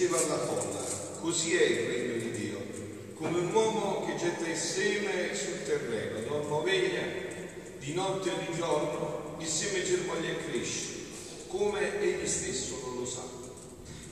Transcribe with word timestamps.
diceva 0.00 0.16
alla 0.16 0.38
folla, 0.38 0.80
così 1.20 1.56
è 1.56 1.62
il 1.62 1.86
regno 1.86 2.14
di 2.14 2.30
Dio, 2.30 2.62
come 3.16 3.38
un 3.38 3.52
uomo 3.52 4.06
che 4.06 4.16
getta 4.16 4.48
il 4.48 4.56
seme 4.56 5.34
sul 5.34 5.62
terreno, 5.62 6.20
dormo 6.26 6.62
veglia, 6.62 7.02
di 7.78 7.92
notte 7.92 8.30
e 8.30 8.46
di 8.46 8.56
giorno, 8.56 9.36
il 9.38 9.46
seme 9.46 9.84
germoglia 9.84 10.30
e 10.30 10.50
cresce, 10.50 10.86
come 11.48 12.00
egli 12.00 12.26
stesso 12.26 12.80
non 12.82 13.00
lo 13.00 13.04
sa. 13.04 13.20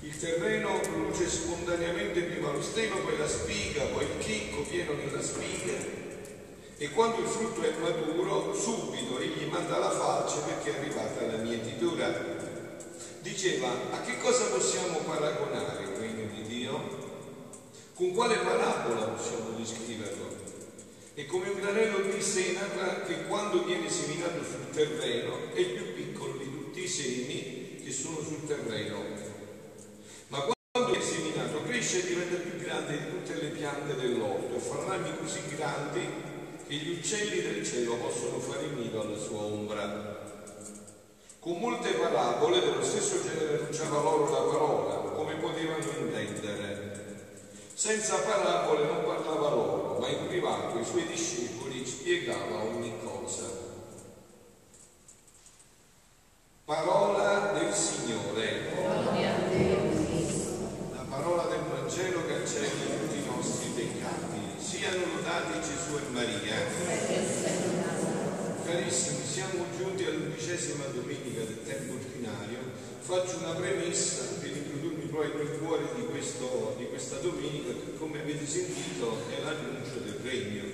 Il 0.02 0.18
terreno 0.18 0.78
produce 0.80 1.26
spontaneamente 1.26 2.20
prima 2.20 2.52
lo 2.52 2.60
stelo, 2.60 2.98
poi 2.98 3.16
la 3.16 3.28
spiga, 3.28 3.84
poi 3.84 4.04
il 4.04 4.18
chicco 4.18 4.60
pieno 4.68 4.92
della 4.92 5.22
spiga, 5.22 5.72
e 6.76 6.90
quando 6.90 7.22
il 7.22 7.28
frutto 7.28 7.62
è 7.62 7.72
maturo, 7.80 8.54
subito 8.54 9.18
egli 9.18 9.46
manda 9.50 9.78
la 9.78 9.90
falce 9.90 10.40
perché 10.44 10.70
è 10.70 10.80
arrivata 10.80 11.24
la 11.24 11.42
mietitura. 11.42 12.37
Diceva, 13.20 13.68
a 13.90 14.00
che 14.02 14.18
cosa 14.18 14.44
possiamo 14.46 14.98
paragonare 14.98 15.82
il 15.82 15.96
regno 15.98 16.30
di 16.32 16.42
Dio? 16.42 17.06
Con 17.94 18.12
quale 18.12 18.36
parabola 18.36 19.06
possiamo 19.06 19.50
descriverlo? 19.56 20.36
È 21.14 21.26
come 21.26 21.48
un 21.48 21.60
granello 21.60 21.98
di 21.98 22.22
senaca 22.22 23.02
che 23.02 23.26
quando 23.26 23.64
viene 23.64 23.90
seminato 23.90 24.44
sul 24.44 24.70
terreno 24.70 25.52
è 25.52 25.58
il 25.58 25.72
più 25.72 25.94
piccolo 25.94 26.36
di 26.36 26.44
tutti 26.44 26.84
i 26.84 26.88
semi 26.88 27.82
che 27.84 27.90
sono 27.90 28.20
sul 28.22 28.46
terreno. 28.46 29.02
Ma 30.28 30.46
quando 30.70 30.94
è 30.94 31.00
seminato 31.02 31.64
cresce 31.64 32.04
e 32.04 32.06
diventa 32.06 32.36
più 32.36 32.56
grande 32.58 32.98
di 32.98 33.10
tutte 33.10 33.42
le 33.42 33.48
piante 33.48 33.96
dell'orto 33.96 34.54
e 34.54 34.60
fa 34.60 34.84
rami 34.86 35.16
così 35.18 35.40
grandi 35.56 36.00
che 36.68 36.74
gli 36.74 36.90
uccelli 36.98 37.42
del 37.42 37.66
cielo 37.66 37.96
possono 37.96 38.38
fare 38.38 38.68
nido 38.68 39.00
alla 39.00 39.18
sua 39.18 39.40
ombra. 39.40 40.27
Con 41.40 41.58
molte 41.58 41.92
parabole 41.92 42.60
dello 42.60 42.82
stesso 42.82 43.22
genere 43.22 43.58
annunciava 43.60 44.00
loro 44.00 44.24
la 44.24 44.50
parola, 44.50 44.94
come 45.14 45.34
potevano 45.36 45.84
intendere. 45.98 46.86
Senza 47.74 48.16
parabole 48.18 48.84
non 48.84 49.04
parlava 49.04 49.48
loro, 49.50 49.98
ma 50.00 50.08
in 50.08 50.26
privato 50.26 50.76
ai 50.76 50.84
suoi 50.84 51.06
discepoli 51.06 51.86
spiegava 51.86 52.64
ogni 52.64 52.92
cosa. 53.02 53.46
Parola 56.64 57.52
del 57.52 57.72
Signore, 57.72 58.72
Gloria 58.74 59.34
a 59.34 59.48
Dio. 59.48 59.76
la 60.92 61.06
parola 61.08 61.44
del 61.44 61.60
Vangelo 61.70 62.26
cancelli 62.26 62.98
tutti 62.98 63.16
i 63.16 63.26
nostri 63.26 63.68
peccati. 63.76 64.58
Siano 64.58 65.04
lodati 65.14 65.60
Gesù 65.60 65.96
e 65.96 66.10
Maria. 66.10 66.56
Carissimi, 68.64 69.24
siamo 69.24 69.64
giunti 69.78 70.04
all'undicesima 70.04 70.84
domenica 70.92 71.40
del 71.40 71.64
tempo 71.64 71.94
ordinario. 71.94 72.58
Faccio 73.00 73.38
una 73.38 73.54
premessa 73.54 74.38
per 74.38 74.50
introdurmi 74.50 75.06
poi 75.06 75.32
nel 75.34 75.58
cuore 75.58 75.88
di, 75.94 76.04
questo, 76.04 76.74
di 76.76 76.84
questa 76.98 77.18
domenica, 77.18 77.70
come 77.96 78.18
avete 78.18 78.44
sentito 78.44 79.22
è 79.30 79.40
l'annuncio 79.40 80.00
del 80.02 80.18
regno. 80.20 80.64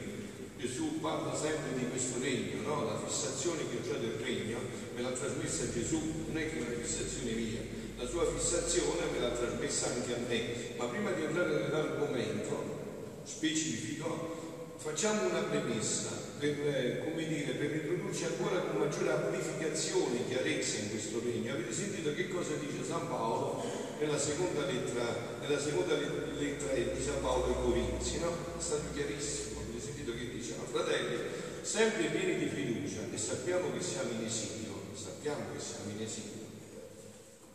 Gesù 0.56 0.98
parla 0.98 1.36
sempre 1.36 1.76
di 1.76 1.86
questo 1.90 2.18
regno, 2.18 2.62
no? 2.62 2.84
la 2.84 2.98
fissazione 3.06 3.60
che 3.68 3.90
ho 3.90 3.98
del 3.98 4.16
regno 4.24 4.56
me 4.94 5.02
l'ha 5.02 5.10
trasmessa 5.10 5.70
Gesù, 5.70 6.00
non 6.28 6.38
è 6.38 6.48
che 6.48 6.56
è 6.56 6.62
una 6.62 6.80
fissazione 6.80 7.32
mia, 7.32 7.60
la 7.98 8.06
sua 8.08 8.24
fissazione 8.24 9.02
me 9.12 9.18
l'ha 9.18 9.36
trasmessa 9.36 9.92
anche 9.92 10.14
a 10.14 10.18
me. 10.26 10.40
Ma 10.78 10.86
prima 10.86 11.10
di 11.10 11.24
entrare 11.24 11.60
nell'argomento 11.60 13.20
specifico, 13.24 14.72
facciamo 14.78 15.28
una 15.28 15.42
premessa 15.42 16.08
per, 16.38 16.56
eh, 16.66 17.02
come 17.04 17.26
dire, 17.26 17.52
per 17.52 17.70
introdurci 17.70 18.24
ancora 18.24 18.60
con 18.60 18.80
maggiore 18.80 19.10
amplificazione 19.10 20.20
e 20.20 20.28
chiarezza 20.28 20.78
in 20.78 20.88
questo 20.88 21.20
regno. 21.22 21.52
Avete 21.52 21.72
sentito 21.74 22.14
che 22.14 22.28
cosa 22.28 22.54
dice 22.54 22.82
San 22.82 23.08
Paolo 23.08 23.83
nella 23.98 24.18
seconda 24.18 24.66
lettera, 24.66 25.36
nella 25.40 25.58
seconda 25.58 25.94
le- 25.94 26.32
lettera 26.38 26.92
di 26.92 27.02
San 27.02 27.20
Paolo 27.20 27.46
ai 27.46 27.62
Corinzi, 27.62 28.18
no? 28.18 28.32
È 28.56 28.60
stato 28.60 28.92
chiarissimo, 28.92 29.60
avete 29.60 29.80
sentito 29.80 30.12
che 30.12 30.30
diceva, 30.30 30.64
fratelli, 30.64 31.18
sempre 31.62 32.08
pieni 32.08 32.38
di 32.38 32.48
fiducia 32.48 33.00
e 33.12 33.18
sappiamo 33.18 33.72
che 33.72 33.80
siamo 33.80 34.10
in 34.10 34.24
esilio, 34.24 34.80
sappiamo 34.94 35.52
che 35.52 35.60
siamo 35.60 35.90
in 35.90 36.02
esilio, 36.02 36.46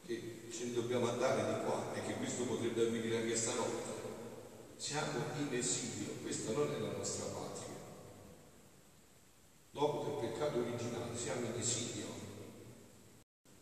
che 0.05 0.47
ce 0.51 0.65
ne 0.65 0.73
dobbiamo 0.73 1.09
andare 1.09 1.53
di 1.53 1.65
qua 1.65 1.93
e 1.93 2.01
che 2.05 2.13
questo 2.13 2.43
potrebbe 2.43 2.81
avvenire 2.81 3.17
anche 3.17 3.35
stanotte. 3.35 3.97
Siamo 4.77 5.23
in 5.37 5.53
esilio, 5.53 6.13
questa 6.21 6.53
non 6.53 6.73
è 6.73 6.79
la 6.79 6.91
nostra 6.97 7.25
patria. 7.25 7.75
Dopo 9.71 10.19
del 10.21 10.29
peccato 10.31 10.59
originale 10.59 11.15
siamo 11.15 11.45
in 11.45 11.59
esilio. 11.59 12.07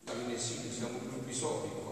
Siamo 0.05 0.21
in 0.21 0.29
esilio, 0.29 0.71
siamo 0.71 0.99
provvisori 0.99 1.69
qua. 1.69 1.86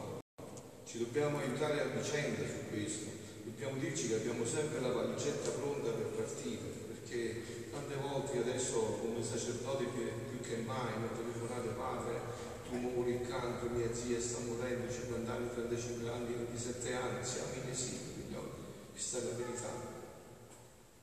Ci 0.95 1.03
dobbiamo 1.03 1.39
aiutare 1.39 1.81
a 1.81 1.91
vicenda 1.91 2.47
su 2.47 2.71
questo. 2.71 3.11
Dobbiamo 3.43 3.75
dirci 3.79 4.07
che 4.07 4.15
abbiamo 4.15 4.45
sempre 4.45 4.79
la 4.79 4.93
valigetta 4.93 5.49
pronta 5.49 5.91
per 5.91 6.07
partire, 6.15 6.71
perché 6.87 7.67
tante 7.69 7.95
volte 7.95 8.39
adesso 8.39 8.79
come 9.03 9.21
sacerdote 9.21 9.91
più, 9.91 10.39
che 10.39 10.55
mai 10.63 10.95
mi 10.95 11.09
telefonate 11.11 11.75
padre, 11.75 12.21
tumore 12.69 13.09
il 13.11 13.27
cancro, 13.27 13.75
mia 13.75 13.93
zia 13.93 14.21
sta 14.21 14.39
morendo, 14.47 14.89
50 14.89 15.33
anni, 15.33 15.49
35 15.51 16.09
anni, 16.09 16.33
27 16.33 16.93
anni, 16.93 17.25
siamo 17.25 17.51
in 17.61 17.69
esilio, 17.69 18.51
questa 18.91 19.17
è 19.17 19.21
la 19.23 19.35
verità. 19.35 19.71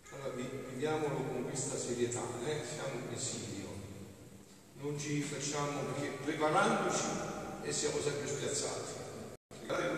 Allora 0.08 0.28
vi- 0.34 0.72
viviamolo 0.72 1.16
con 1.16 1.44
questa 1.44 1.76
serietà, 1.76 2.22
eh? 2.46 2.60
siamo 2.64 2.96
in 2.96 3.14
esilio, 3.14 3.68
non 4.80 4.98
ci 4.98 5.20
facciamo 5.20 5.92
perché 5.92 6.16
preparandoci 6.24 7.04
e 7.60 7.70
siamo 7.70 8.00
sempre 8.00 8.26
spiazzati. 8.26 8.81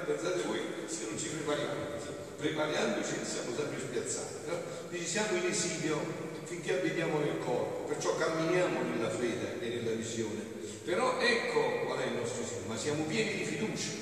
Pensate 0.05 0.43
voi 0.47 0.61
se 0.87 1.07
non 1.09 1.19
ci 1.19 1.29
prepariamo, 1.29 1.97
preparandoci 2.37 3.15
siamo 3.25 3.57
sempre 3.57 3.81
spiazzati. 3.81 4.35
No? 4.49 4.61
Quindi 4.89 5.07
siamo 5.07 5.37
in 5.39 5.47
esilio 5.47 5.99
finché 6.45 6.79
abitiamo 6.79 7.19
nel 7.21 7.39
corpo, 7.43 7.89
perciò 7.89 8.15
camminiamo 8.17 8.83
nella 8.83 9.09
fede 9.09 9.61
e 9.61 9.69
nella 9.69 9.93
visione. 9.93 10.53
Però 10.85 11.19
ecco 11.19 11.87
qual 11.87 12.01
è 12.01 12.07
il 12.07 12.19
nostro 12.21 12.43
esilio, 12.43 12.67
ma 12.67 12.77
siamo 12.77 13.05
pieni 13.05 13.39
di 13.39 13.45
fiducia 13.45 13.93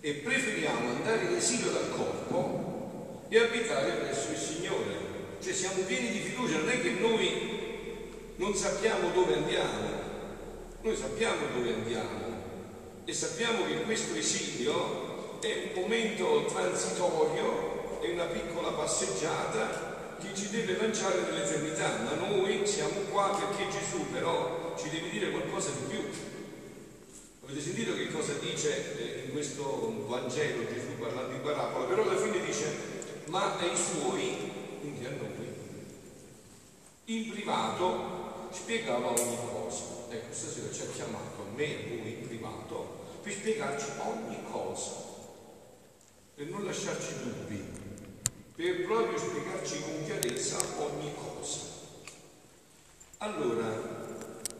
e 0.00 0.12
preferiamo 0.12 0.88
andare 0.90 1.24
in 1.24 1.34
esilio 1.34 1.72
dal 1.72 1.90
corpo 1.90 3.24
e 3.28 3.38
abitare 3.40 3.90
presso 3.90 4.30
il 4.30 4.38
Signore. 4.38 4.94
Cioè 5.42 5.52
siamo 5.52 5.82
pieni 5.82 6.10
di 6.10 6.20
fiducia, 6.20 6.58
non 6.58 6.70
è 6.70 6.80
che 6.80 6.90
noi 6.90 7.54
non 8.36 8.54
sappiamo 8.54 9.10
dove 9.10 9.34
andiamo, 9.34 9.88
noi 10.82 10.96
sappiamo 10.96 11.46
dove 11.56 11.74
andiamo 11.74 12.35
e 13.08 13.12
sappiamo 13.12 13.64
che 13.66 13.82
questo 13.82 14.16
esilio 14.16 15.38
è 15.38 15.70
un 15.72 15.80
momento 15.80 16.44
transitorio, 16.46 18.00
è 18.00 18.10
una 18.10 18.24
piccola 18.24 18.70
passeggiata 18.70 20.16
che 20.20 20.34
ci 20.34 20.50
deve 20.50 20.76
lanciare 20.76 21.20
nell'eternità, 21.20 21.98
ma 22.02 22.14
noi 22.14 22.66
siamo 22.66 22.98
qua 23.12 23.28
perché 23.28 23.70
Gesù 23.70 24.10
però 24.10 24.74
ci 24.76 24.90
deve 24.90 25.10
dire 25.10 25.30
qualcosa 25.30 25.70
di 25.70 25.94
più. 25.94 26.04
Avete 27.44 27.60
sentito 27.60 27.94
che 27.94 28.10
cosa 28.10 28.32
dice 28.40 28.98
eh, 28.98 29.26
in 29.26 29.30
questo 29.30 30.04
Vangelo 30.08 30.66
Gesù 30.66 30.98
parlando 30.98 31.32
in 31.32 31.42
parabola? 31.42 31.86
Però 31.86 32.02
alla 32.02 32.16
fine 32.16 32.44
dice, 32.44 32.74
ma 33.26 33.56
ai 33.56 33.76
suoi, 33.76 34.50
quindi 34.80 35.06
a 35.06 35.10
noi, 35.10 35.54
in 37.04 37.30
privato 37.30 38.48
spiegava 38.50 39.10
ogni 39.10 39.38
cosa. 39.52 39.94
Ecco, 40.08 40.34
stasera 40.34 40.72
ci 40.72 40.80
ha 40.82 40.86
chiamato 40.92 41.42
a 41.42 41.54
me 41.54 41.64
a 41.64 41.88
voi 41.88 42.18
in 42.20 42.26
privato 42.26 43.05
per 43.26 43.34
spiegarci 43.34 43.86
ogni 43.98 44.38
cosa, 44.48 44.92
per 46.36 46.46
non 46.46 46.64
lasciarci 46.64 47.12
dubbi, 47.24 47.60
per 48.54 48.84
proprio 48.84 49.18
spiegarci 49.18 49.82
con 49.82 50.04
chiarezza 50.04 50.58
ogni 50.78 51.12
cosa. 51.12 51.58
Allora, 53.16 53.66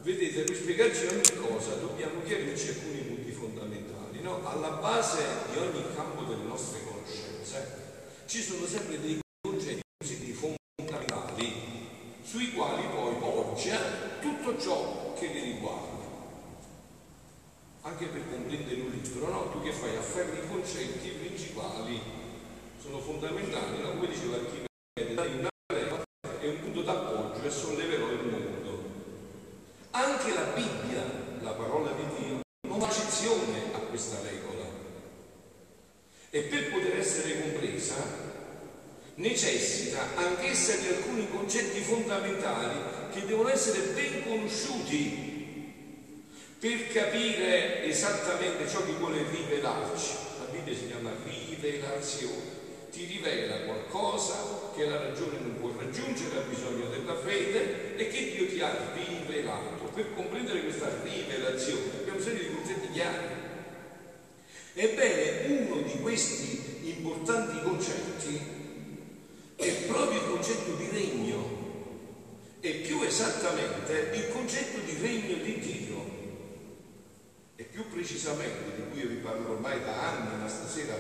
vedete, 0.03 0.43
per 0.43 0.57
spiegarci 0.57 1.07
ogni 1.07 1.47
cosa 1.47 1.75
dobbiamo 1.75 2.25
chiarirci 2.25 2.71
alcuni 2.71 2.99
punti 3.03 3.31
fondamentali. 3.31 4.21
no? 4.21 4.45
Alla 4.45 4.71
base 4.71 5.23
di 5.53 5.59
ogni 5.59 5.85
campo 5.95 6.25
delle 6.25 6.43
nostre 6.43 6.81
conoscenze 6.83 7.85
ci 8.27 8.43
sono 8.43 8.67
sempre 8.67 9.01
dei 9.01 9.21
concetti 9.43 9.81
così 9.97 10.33
fondamentali 10.33 11.53
sui 12.25 12.53
quali 12.53 12.83
poi 12.89 13.15
poggia 13.15 13.79
tutto 14.21 14.59
ciò 14.59 15.15
che 15.17 15.29
li 15.29 15.53
riguarda. 15.53 15.97
Anche 17.87 18.07
per 18.07 18.29
comprendere 18.29 18.81
un 18.81 18.91
libro, 19.07 19.29
no? 19.29 19.51
Tu 19.51 19.63
che 19.63 19.73
fai? 19.73 19.97
Afferri 19.97 20.39
i 20.39 20.49
concetti 20.49 21.09
principali, 21.09 22.01
sono 22.81 22.99
fondamentali, 22.99 23.81
no? 23.81 23.91
Come 23.91 24.09
diceva 24.09 24.37
Archimede, 24.37 25.15
dai 25.15 25.39
una 25.39 25.49
leva 25.73 26.03
e 26.41 26.49
un 26.49 26.61
punto 26.61 26.83
d'appoggio 26.83 27.43
e 27.43 27.51
solleverò 27.51 28.11
il 28.11 28.25
mondo. 28.25 28.85
Anche 29.91 30.35
la 30.35 30.53
Bibbia, 30.55 31.05
la 31.41 31.53
parola 31.53 31.93
di 31.93 32.03
Dio, 32.19 32.41
non 32.69 32.81
fa 32.81 32.89
eccezione 32.89 33.73
a 33.73 33.79
questa 33.79 34.21
regola. 34.23 34.65
E 36.31 36.41
per 36.43 36.71
poter 36.71 36.99
essere 36.99 37.41
compresa 37.41 38.25
necessita 39.15 40.15
anch'essa 40.17 40.77
di 40.77 40.89
alcuni 40.89 41.27
concetti 41.31 41.81
fondamentali 41.81 42.79
che 43.13 43.25
devono 43.25 43.49
essere 43.49 43.81
ben 43.95 44.25
conosciuti 44.25 45.36
per 46.59 46.89
capire 46.89 47.85
esattamente 47.85 48.67
ciò 48.67 48.83
che 48.85 48.93
vuole 48.93 49.25
rivelarci. 49.31 50.13
La 50.39 50.47
Bibbia 50.51 50.75
si 50.75 50.87
chiama 50.87 51.11
rivelazione, 51.25 52.65
ti 52.91 53.05
rivela 53.05 53.61
qualcosa 53.65 54.73
che 54.75 54.87
la 54.87 54.97
ragione 54.97 55.39
non 55.41 55.59
può 55.61 55.71
raggiungere, 55.77 56.39
ha 56.39 56.49
bisogno 56.49 56.89
della 56.89 57.17
fede 57.17 57.97
e 57.97 58.09
che 58.09 58.33
Dio 58.33 58.47
ti 58.49 58.61
ha 58.61 58.75
rivelato. 58.95 59.85
Per 59.93 60.15
comprendere 60.15 60.63
questa 60.63 60.91
rivelazione 61.03 61.91
abbiamo 62.01 62.19
bisogno 62.19 62.39
di 62.39 62.55
concetti 62.55 62.91
chiari. 62.91 63.45
Ebbene, 64.75 65.47
uno 65.47 65.83
di 65.83 66.01
questi 66.01 66.81
importanti 66.85 67.63
concetti 67.63 68.41
è 69.57 69.73
proprio 69.87 70.21
il 70.21 70.29
concetto 70.29 70.73
di 70.73 70.89
regno 70.91 71.65
e 72.61 72.71
più 72.71 73.03
esattamente 73.03 74.11
il 74.15 74.29
concetto 74.31 74.79
di 74.85 74.97
regno 75.01 75.43
di 75.43 75.59
Dio 75.59 76.16
e 77.57 77.63
più 77.65 77.89
precisamente, 77.89 78.77
di 78.77 78.83
cui 78.91 79.01
io 79.01 79.09
vi 79.09 79.17
parlo 79.17 79.53
ormai 79.53 79.81
da 79.83 80.13
anni, 80.13 80.41
ma 80.41 80.47
stasera 80.47 80.95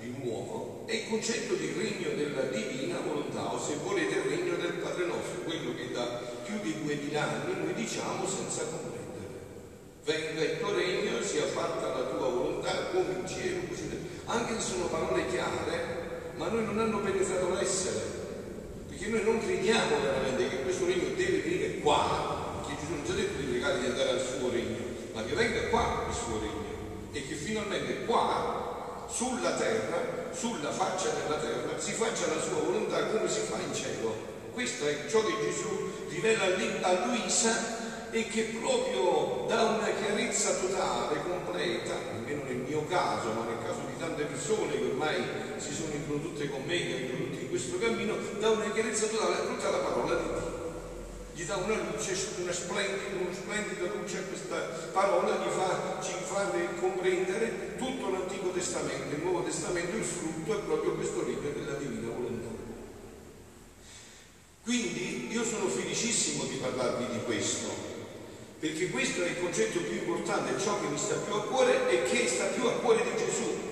di 0.00 0.12
nuovo, 0.20 0.82
è 0.86 0.94
il 0.94 1.08
concetto 1.08 1.54
di 1.54 1.72
regno 1.78 2.16
della 2.16 2.42
divina 2.50 2.98
volontà, 3.06 3.52
o 3.52 3.58
se 3.58 3.76
volete 3.84 4.16
il 4.16 4.22
regno 4.22 4.56
del 4.56 4.82
Padre 4.82 5.06
nostro, 5.06 5.42
quello 5.44 5.74
che 5.76 5.92
da 5.92 6.20
più 6.42 6.58
di 6.60 6.82
duemila 6.82 7.22
anni 7.22 7.54
noi 7.62 7.74
diciamo 7.74 8.26
senza 8.26 8.64
comprendere. 8.64 9.00
Venga 10.02 10.42
il 10.42 10.58
tuo 10.58 10.74
regno, 10.74 11.22
sia 11.22 11.46
fatta 11.46 11.86
la 11.86 12.04
tua 12.06 12.28
volontà, 12.28 12.86
come 12.92 13.14
in 13.20 13.28
cielo, 13.28 13.60
così. 13.68 13.90
Anche 14.24 14.54
se 14.54 14.72
sono 14.72 14.86
parole 14.86 15.26
chiare, 15.28 16.32
ma 16.34 16.48
noi 16.48 16.64
non 16.64 16.80
hanno 16.80 16.98
penetrato 16.98 17.54
l'essere, 17.54 18.00
perché 18.88 19.06
noi 19.06 19.22
non 19.22 19.38
crediamo 19.38 20.00
veramente 20.00 20.48
che 20.48 20.62
questo 20.62 20.84
regno 20.86 21.14
deve 21.14 21.42
venire 21.42 21.78
qua, 21.78 22.64
perché 22.66 22.82
ci 23.04 23.12
ha 23.12 23.14
detto 23.14 23.38
di 23.38 23.44
pregare 23.44 23.78
di 23.78 23.86
andare 23.86 24.10
al 24.10 24.20
suo 24.20 24.41
che 25.32 25.48
venga 25.48 25.68
qua 25.68 26.04
il 26.08 26.14
suo 26.14 26.38
regno 26.40 26.60
e 27.12 27.26
che 27.26 27.34
finalmente 27.34 28.04
qua, 28.04 29.06
sulla 29.08 29.52
terra, 29.52 30.30
sulla 30.32 30.70
faccia 30.70 31.08
della 31.08 31.36
terra, 31.36 31.78
si 31.78 31.92
faccia 31.92 32.26
la 32.26 32.40
sua 32.40 32.60
volontà 32.60 33.06
come 33.06 33.28
si 33.28 33.40
fa 33.40 33.56
in 33.56 33.74
cielo. 33.74 34.30
Questo 34.52 34.86
è 34.86 35.06
ciò 35.08 35.24
che 35.24 35.32
Gesù 35.40 35.90
rivela 36.08 36.44
a 36.82 37.06
Luisa 37.06 37.80
e 38.10 38.28
che 38.28 38.58
proprio 38.60 39.46
dà 39.48 39.62
una 39.62 39.88
chiarezza 39.88 40.52
totale, 40.56 41.22
completa, 41.22 41.94
almeno 42.12 42.42
nel 42.44 42.56
mio 42.56 42.84
caso, 42.86 43.32
ma 43.32 43.44
nel 43.44 43.64
caso 43.64 43.80
di 43.86 43.98
tante 43.98 44.24
persone 44.24 44.72
che 44.72 44.84
ormai 44.84 45.22
si 45.56 45.72
sono 45.72 45.94
introdotte 45.94 46.50
con 46.50 46.62
me, 46.66 46.76
che 46.76 46.92
hanno 46.92 47.00
introdotto 47.00 47.40
in 47.40 47.48
questo 47.48 47.78
cammino, 47.78 48.16
dà 48.38 48.50
una 48.50 48.70
chiarezza 48.70 49.06
totale 49.06 49.34
a 49.36 49.46
tutta 49.46 49.70
la 49.70 49.78
parola 49.78 50.14
di 50.14 50.28
Dio 50.28 50.51
dà 51.52 51.56
una 51.56 51.74
luce, 51.74 52.16
una 52.40 52.52
splendida, 52.52 53.20
una 53.20 53.34
splendida 53.34 53.92
luce 53.92 54.18
a 54.18 54.22
questa 54.22 54.56
parola, 54.92 55.36
gli 55.36 55.50
fa, 55.50 56.00
ci 56.02 56.12
fa 56.24 56.50
comprendere 56.80 57.76
tutto 57.76 58.10
l'Antico 58.10 58.50
Testamento, 58.50 59.14
il 59.14 59.22
Nuovo 59.22 59.42
Testamento, 59.42 59.96
il 59.96 60.04
frutto 60.04 60.58
è 60.58 60.62
proprio 60.62 60.94
questo 60.94 61.22
regno 61.24 61.50
della 61.52 61.74
divina 61.74 62.08
volontà. 62.08 62.48
Quindi 64.62 65.30
io 65.30 65.44
sono 65.44 65.68
felicissimo 65.68 66.44
di 66.44 66.56
parlarvi 66.56 67.12
di 67.12 67.22
questo, 67.24 67.68
perché 68.58 68.88
questo 68.88 69.22
è 69.22 69.28
il 69.28 69.40
concetto 69.40 69.80
più 69.80 69.92
importante, 69.98 70.58
ciò 70.58 70.80
che 70.80 70.86
mi 70.86 70.96
sta 70.96 71.16
più 71.16 71.34
a 71.34 71.42
cuore 71.42 71.90
e 71.90 72.04
che 72.04 72.28
sta 72.28 72.46
più 72.46 72.64
a 72.64 72.72
cuore 72.72 73.02
di 73.02 73.10
Gesù. 73.18 73.70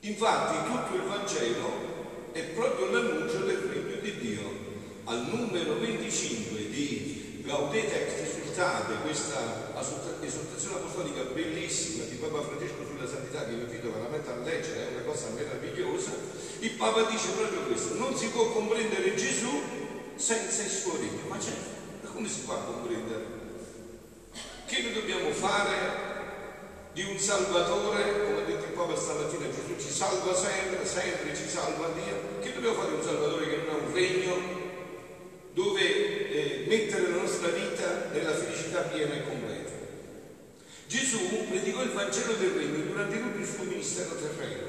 Infatti 0.00 0.70
tutto 0.70 0.94
il 0.96 1.08
Vangelo 1.08 1.86
è 2.32 2.42
proprio 2.42 2.90
l'annuncio 2.90 3.38
del 3.44 3.58
regno 3.58 4.00
di 4.00 4.18
Dio 4.18 4.66
al 5.08 5.24
numero 5.24 5.78
25 5.80 6.68
di 6.68 7.42
Gaudete 7.42 7.96
ex 7.96 8.28
Exultate, 8.28 8.92
questa 9.00 9.72
esortazione 10.20 10.76
apostolica 10.76 11.22
bellissima 11.32 12.04
di 12.04 12.16
Papa 12.16 12.42
Francesco 12.42 12.84
sulla 12.84 13.08
santità 13.08 13.46
che 13.46 13.54
vi 13.54 13.62
invito 13.62 13.90
veramente 13.90 14.28
a 14.28 14.36
leggere, 14.36 14.88
è 14.88 14.92
una 14.92 15.04
cosa 15.04 15.28
meravigliosa, 15.30 16.10
il 16.58 16.72
Papa 16.72 17.08
dice 17.08 17.28
proprio 17.30 17.62
questo, 17.62 17.94
non 17.94 18.14
si 18.16 18.28
può 18.28 18.52
comprendere 18.52 19.14
Gesù 19.14 19.62
senza 20.16 20.62
il 20.62 20.68
suo 20.68 20.98
regno, 20.98 21.24
ma 21.28 21.40
certo, 21.40 22.10
come 22.12 22.28
si 22.28 22.40
fa 22.40 22.54
a 22.54 22.64
comprendere? 22.68 23.24
Che 24.66 24.82
noi 24.82 24.92
dobbiamo 24.92 25.30
fare 25.30 26.06
di 26.92 27.04
un 27.04 27.18
Salvatore, 27.18 28.26
come 28.26 28.42
ha 28.42 28.44
detto 28.44 28.64
il 28.64 28.72
Papa 28.72 28.94
stamattina, 28.94 29.46
Gesù 29.48 29.80
ci 29.80 29.90
salva 29.90 30.34
sempre, 30.34 30.84
sempre 30.84 31.34
ci 31.34 31.48
salva 31.48 31.88
Dio, 31.94 32.40
che 32.40 32.52
dobbiamo 32.52 32.74
fare 32.74 32.88
di 32.90 32.94
un 32.96 33.02
Salvatore 33.02 33.48
che 33.48 33.56
non 33.56 33.68
ha 33.70 33.86
un 33.86 33.92
regno, 33.94 34.66
dove 35.52 35.80
eh, 36.30 36.64
mettere 36.66 37.10
la 37.10 37.16
nostra 37.16 37.48
vita 37.48 38.08
nella 38.12 38.34
felicità 38.34 38.82
piena 38.82 39.14
e 39.14 39.24
completa. 39.24 39.72
Gesù 40.86 41.18
predicò 41.48 41.82
il 41.82 41.90
Vangelo 41.90 42.32
del 42.34 42.50
Regno 42.50 42.84
durante 42.84 43.20
tutto 43.20 43.38
il 43.38 43.46
suo 43.46 43.64
ministero 43.64 44.14
terreno. 44.16 44.66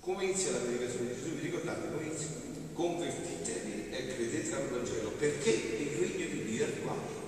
Come 0.00 0.24
inizia 0.24 0.52
la 0.52 0.58
predicazione 0.58 1.08
di 1.08 1.14
Gesù? 1.14 1.34
Vi 1.34 1.42
ricordate 1.42 1.88
come 1.90 2.04
inizia? 2.04 2.28
Convertitevi 2.72 3.88
e 3.90 4.14
credete 4.14 4.54
al 4.54 4.68
Vangelo, 4.68 5.10
perché 5.10 5.50
il 5.50 5.96
regno 5.98 6.26
di 6.26 6.44
Dio 6.44 6.64
è 6.64 6.68
arrivato. 6.68 7.18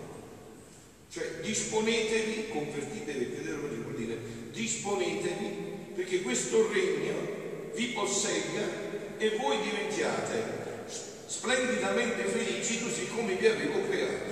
Cioè 1.11 1.41
disponetevi, 1.43 2.49
convertitevi 2.49 3.25
e 3.25 3.33
credete 3.33 3.51
al 3.51 3.61
Vangelo, 3.61 3.83
vuol 3.83 3.95
dire 3.95 4.19
disponetevi 4.51 5.71
perché 5.95 6.23
questo 6.23 6.71
regno 6.73 7.71
vi 7.75 7.87
possegga 7.89 8.63
e 9.19 9.37
voi 9.37 9.61
diventiate 9.63 10.62
splendidamente 11.33 12.25
felici 12.25 12.83
così 12.83 13.09
come 13.09 13.37
vi 13.37 13.47
avevo 13.47 13.89
creato. 13.89 14.31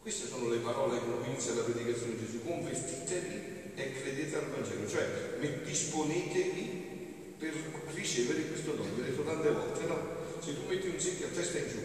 Queste 0.00 0.28
sono 0.28 0.48
le 0.48 0.58
parole 0.58 1.00
che 1.00 1.28
inizia 1.28 1.54
la 1.54 1.62
predicazione 1.62 2.14
di 2.14 2.24
Gesù. 2.24 2.44
Convertitevi 2.44 3.72
e 3.74 3.92
credete 3.92 4.36
al 4.36 4.46
Vangelo, 4.46 4.86
cioè 4.86 5.04
disponetevi 5.64 7.34
per 7.36 7.52
ricevere 7.94 8.46
questo 8.46 8.74
dono. 8.74 8.94
Vi 8.94 9.00
ho 9.00 9.04
detto 9.04 9.24
tante 9.24 9.50
volte, 9.50 9.86
no? 9.86 9.98
Se 10.38 10.54
tu 10.54 10.68
metti 10.68 10.86
un 10.86 11.00
secchio 11.00 11.26
a 11.26 11.30
testa 11.30 11.58
in 11.58 11.68
giù, 11.68 11.80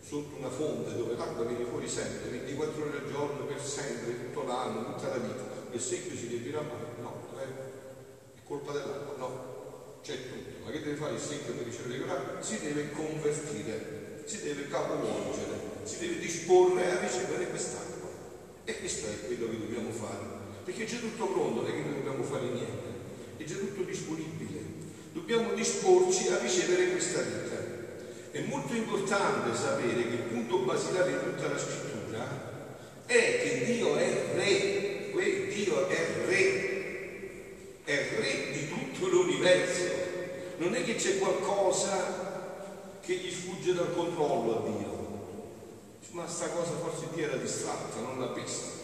sotto 0.00 0.36
una 0.38 0.48
fonte 0.48 0.96
dove 0.96 1.14
l'acqua 1.14 1.44
viene 1.44 1.64
fuori 1.64 1.86
sempre, 1.86 2.30
24 2.30 2.86
ore 2.86 2.98
al 2.98 3.10
giorno, 3.10 3.44
per 3.44 3.62
sempre, 3.62 4.16
tutto 4.16 4.44
l'anno, 4.44 4.94
tutta 4.94 5.08
la 5.08 5.18
vita, 5.18 5.44
il 5.72 5.80
secchio 5.80 6.16
si 6.16 6.28
riempirà 6.28 6.62
mai? 6.62 7.02
No, 7.02 7.28
è 7.36 8.42
colpa 8.44 8.72
dell'acqua, 8.72 9.14
no 9.18 9.52
c'è 10.04 10.18
ma 10.28 10.33
che 10.74 10.82
deve 10.82 10.96
fare 10.96 11.14
il 11.14 11.20
secchio 11.20 11.52
per 11.52 11.66
ricevere 11.66 11.98
le 11.98 12.04
cose? 12.04 12.20
Si 12.40 12.58
deve 12.64 12.90
convertire, 12.90 14.22
si 14.24 14.42
deve 14.42 14.66
capovolgere, 14.66 15.54
si 15.84 15.98
deve 15.98 16.18
disporre 16.18 16.90
a 16.90 16.98
ricevere 16.98 17.48
quest'acqua. 17.48 18.08
E 18.64 18.78
questo 18.78 19.06
è 19.06 19.26
quello 19.26 19.50
che 19.50 19.58
dobbiamo 19.58 19.90
fare, 19.92 20.24
perché 20.64 20.84
c'è 20.84 20.98
tutto 20.98 21.26
pronto, 21.26 21.60
non 21.62 21.70
è 21.70 21.74
che 21.74 21.82
non 21.82 21.94
dobbiamo 21.94 22.24
fare 22.24 22.46
niente, 22.46 22.88
è 23.36 23.44
già 23.44 23.54
tutto 23.54 23.82
disponibile. 23.82 24.82
Dobbiamo 25.12 25.52
disporci 25.52 26.26
a 26.28 26.38
ricevere 26.38 26.90
questa 26.90 27.20
vita. 27.22 27.54
È 28.32 28.40
molto 28.48 28.74
importante 28.74 29.56
sapere 29.56 30.02
che 30.02 30.14
il 30.14 30.22
punto 30.28 30.58
basilare 30.58 31.12
di 31.12 31.18
tutta 31.22 31.48
la 31.48 31.58
scrittura 31.58 32.52
è 33.06 33.40
che 33.42 33.64
Dio 33.64 33.96
è 33.96 34.32
re, 34.34 35.48
Dio 35.54 35.88
è 35.88 36.06
re 36.26 36.72
è 37.84 38.08
re 38.18 38.50
di 38.52 38.68
tutto 38.68 39.06
l'universo. 39.06 40.03
Non 40.56 40.74
è 40.74 40.84
che 40.84 40.94
c'è 40.94 41.18
qualcosa 41.18 42.32
che 43.00 43.14
gli 43.14 43.30
sfugge 43.30 43.74
dal 43.74 43.94
controllo 43.94 44.58
a 44.58 44.68
Dio. 44.68 45.02
Ma 46.12 46.28
sta 46.28 46.48
cosa 46.48 46.72
forse 46.72 47.08
Dio 47.12 47.26
era 47.26 47.36
distratta, 47.36 48.00
non 48.00 48.20
l'ha 48.20 48.32
vista. 48.32 48.82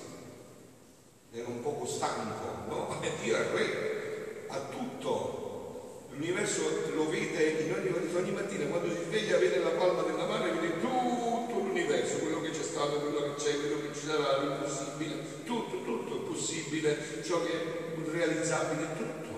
Era 1.33 1.47
un 1.47 1.63
poco 1.63 1.87
stanco, 1.87 2.65
no? 2.69 3.01
Dio 3.23 3.37
è 3.37 3.51
re, 3.53 4.47
ha 4.49 4.59
tutto. 4.59 6.09
L'universo 6.11 6.63
lo 6.95 7.09
vede 7.09 7.63
in 7.63 7.73
ogni, 7.73 8.15
ogni 8.15 8.31
mattina, 8.33 8.67
quando 8.67 8.93
si 8.93 9.05
sveglia 9.05 9.39
vede 9.39 9.61
la 9.61 9.71
palma 9.71 10.03
della 10.03 10.27
mano 10.27 10.47
e 10.47 10.51
vede 10.51 10.81
tutto 10.81 11.59
l'universo, 11.61 12.19
quello 12.19 12.41
che 12.41 12.51
c'è 12.51 12.63
stato, 12.63 12.99
quello 12.99 13.23
che 13.23 13.35
c'è, 13.43 13.59
quello 13.59 13.81
che 13.81 13.95
ci 13.95 14.07
sarà, 14.07 14.43
l'impossibile, 14.43 15.15
tutto, 15.45 15.85
tutto 15.85 16.17
è 16.17 16.29
possibile, 16.29 17.23
ciò 17.23 17.43
che 17.45 17.53
è 17.53 18.11
realizzabile 18.11 18.89
tutto. 18.97 19.29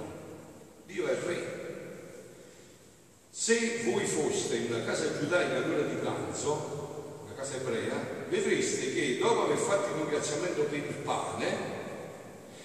Dio 0.86 1.06
è 1.06 1.14
re. 1.26 1.51
Se 3.42 3.82
voi 3.82 4.06
foste 4.06 4.54
in 4.54 4.72
una 4.72 4.84
casa 4.84 5.18
giudaica 5.18 5.56
all'ora 5.56 5.82
di 5.82 5.96
pranzo, 5.96 7.25
una 7.25 7.34
casa 7.34 7.56
ebrea, 7.56 8.25
vedreste 8.28 8.94
che 8.94 9.18
dopo 9.18 9.46
aver 9.46 9.56
fatto 9.56 9.88
il 9.88 10.02
ringraziamento 10.02 10.62
per 10.62 10.78
il 10.78 10.94
pane, 11.02 11.56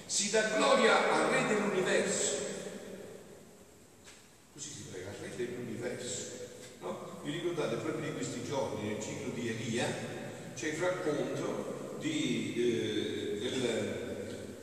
si 0.06 0.30
dà 0.30 0.52
gloria 0.56 1.12
al 1.12 1.32
Re 1.32 1.48
dell'universo. 1.48 2.36
Così 4.54 4.70
si 4.70 4.84
prega, 4.92 5.08
al 5.10 5.16
Re 5.20 5.36
dell'universo. 5.36 6.26
No? 6.82 7.22
Vi 7.24 7.32
ricordate 7.32 7.78
proprio 7.78 8.12
di 8.12 8.14
questi 8.14 8.44
giorni, 8.48 8.90
nel 8.90 9.02
ciclo 9.02 9.32
di 9.34 9.50
Elia, 9.50 9.88
c'è 10.56 10.68
il 10.68 10.78
racconto 10.78 11.96
di, 11.98 12.54
eh, 12.56 13.40
del 13.40 14.06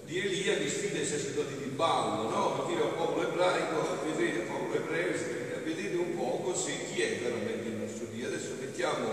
di 0.05 0.21
Elia 0.21 0.59
che 0.59 0.69
sfida 0.69 1.01
i 1.01 1.07
sacerdoti 1.07 1.57
di 1.57 1.71
Ballo, 1.71 2.31
no? 2.31 2.53
Per 2.53 2.67
dire 2.67 2.83
al 2.83 2.95
popolo 2.95 3.29
ebraico, 3.29 3.99
vedete, 4.05 4.43
al 4.43 4.47
popolo 4.47 4.75
ebreo, 4.77 5.44
vedete 5.65 5.97
un 5.97 6.15
poco 6.15 6.55
se 6.55 6.73
chi 6.93 7.01
è 7.01 7.19
veramente 7.19 7.69
il 7.69 7.77
nostro 7.77 8.07
Dio. 8.13 8.29
Adesso 8.29 8.57
mettiamo 8.61 9.09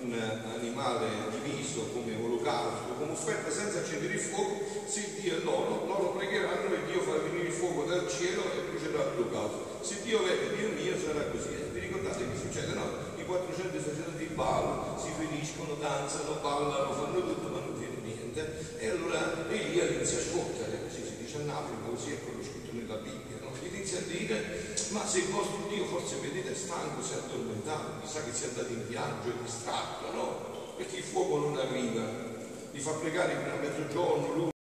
un 0.00 0.12
animale 0.56 1.06
diviso 1.44 1.88
come 1.92 2.16
olocausto, 2.16 2.94
come 2.98 3.12
offerta 3.12 3.50
senza 3.50 3.80
accendere 3.80 4.14
il 4.14 4.20
fuoco, 4.20 4.64
se 4.86 5.20
Dio 5.20 5.36
è 5.36 5.44
loro, 5.44 5.86
loro 5.86 6.12
pregheranno 6.12 6.72
e 6.74 6.90
Dio 6.90 7.00
farà 7.02 7.18
venire 7.18 7.48
il 7.48 7.52
fuoco 7.52 7.84
dal 7.84 8.08
cielo 8.08 8.42
e 8.52 8.70
brucerà 8.70 9.04
l'olocausto. 9.04 9.80
Se 9.82 10.02
Dio 10.02 10.22
vede 10.22 10.56
Dio 10.56 10.68
mio 10.72 10.96
sarà 10.98 11.24
così. 11.28 11.52
E 11.52 11.68
vi 11.72 11.80
ricordate 11.80 12.24
che 12.24 12.38
succede? 12.38 12.72
No? 12.74 12.88
I 13.16 13.24
400 13.24 13.78
sacerdoti 13.78 14.24
Baal 14.34 15.00
si 15.00 15.08
feriscono, 15.16 15.76
danzano, 15.80 16.40
ballano, 16.40 16.92
fanno 16.92 17.20
tutto, 17.20 17.48
ma 17.48 17.60
non 17.60 17.78
viene 17.78 17.96
niente. 18.02 18.76
E 18.78 18.88
allora 18.88 19.48
Elia 19.50 19.84
inizia 19.84 20.18
a 20.18 20.22
sfottere, 20.22 20.80
così 20.84 21.04
si 21.04 21.16
dice 21.24 21.36
a 21.40 21.44
Napoli, 21.44 21.76
così 21.88 22.12
è 22.12 22.18
quello 22.24 22.42
scritto 22.42 22.72
nella 22.72 22.96
Bibbia. 22.96 23.36
No? 23.40 23.52
Inizia 23.60 23.98
a 23.98 24.02
dire, 24.02 24.73
ma 24.90 25.06
se 25.06 25.18
il 25.18 25.28
vostro 25.28 25.66
Dio 25.68 25.84
forse 25.86 26.16
vedete 26.16 26.52
è 26.52 26.54
stanco, 26.54 27.02
si 27.02 27.14
è 27.14 27.16
addormentato, 27.16 28.00
chissà 28.00 28.22
che 28.22 28.32
sia 28.32 28.48
andato 28.48 28.72
in 28.72 28.86
viaggio, 28.88 29.28
è 29.28 29.42
distratto, 29.42 30.12
no? 30.12 30.74
Perché 30.76 30.96
il 30.96 31.02
fuoco 31.02 31.38
non 31.38 31.56
arriva, 31.56 32.02
li 32.72 32.80
fa 32.80 32.92
pregare 32.92 33.36
fino 33.36 33.54
a 33.54 33.58
mezzogiorno, 33.58 34.32
lui 34.34 34.52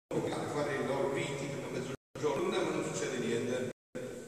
fare 0.53 0.75
i 0.75 0.87
loro 0.87 1.13
riti 1.15 1.49
fino 1.49 1.67
a 1.67 1.73
mezzogiorno, 1.73 2.49
ma 2.49 2.71
non 2.71 2.85
succede 2.93 3.25
niente. 3.25 3.71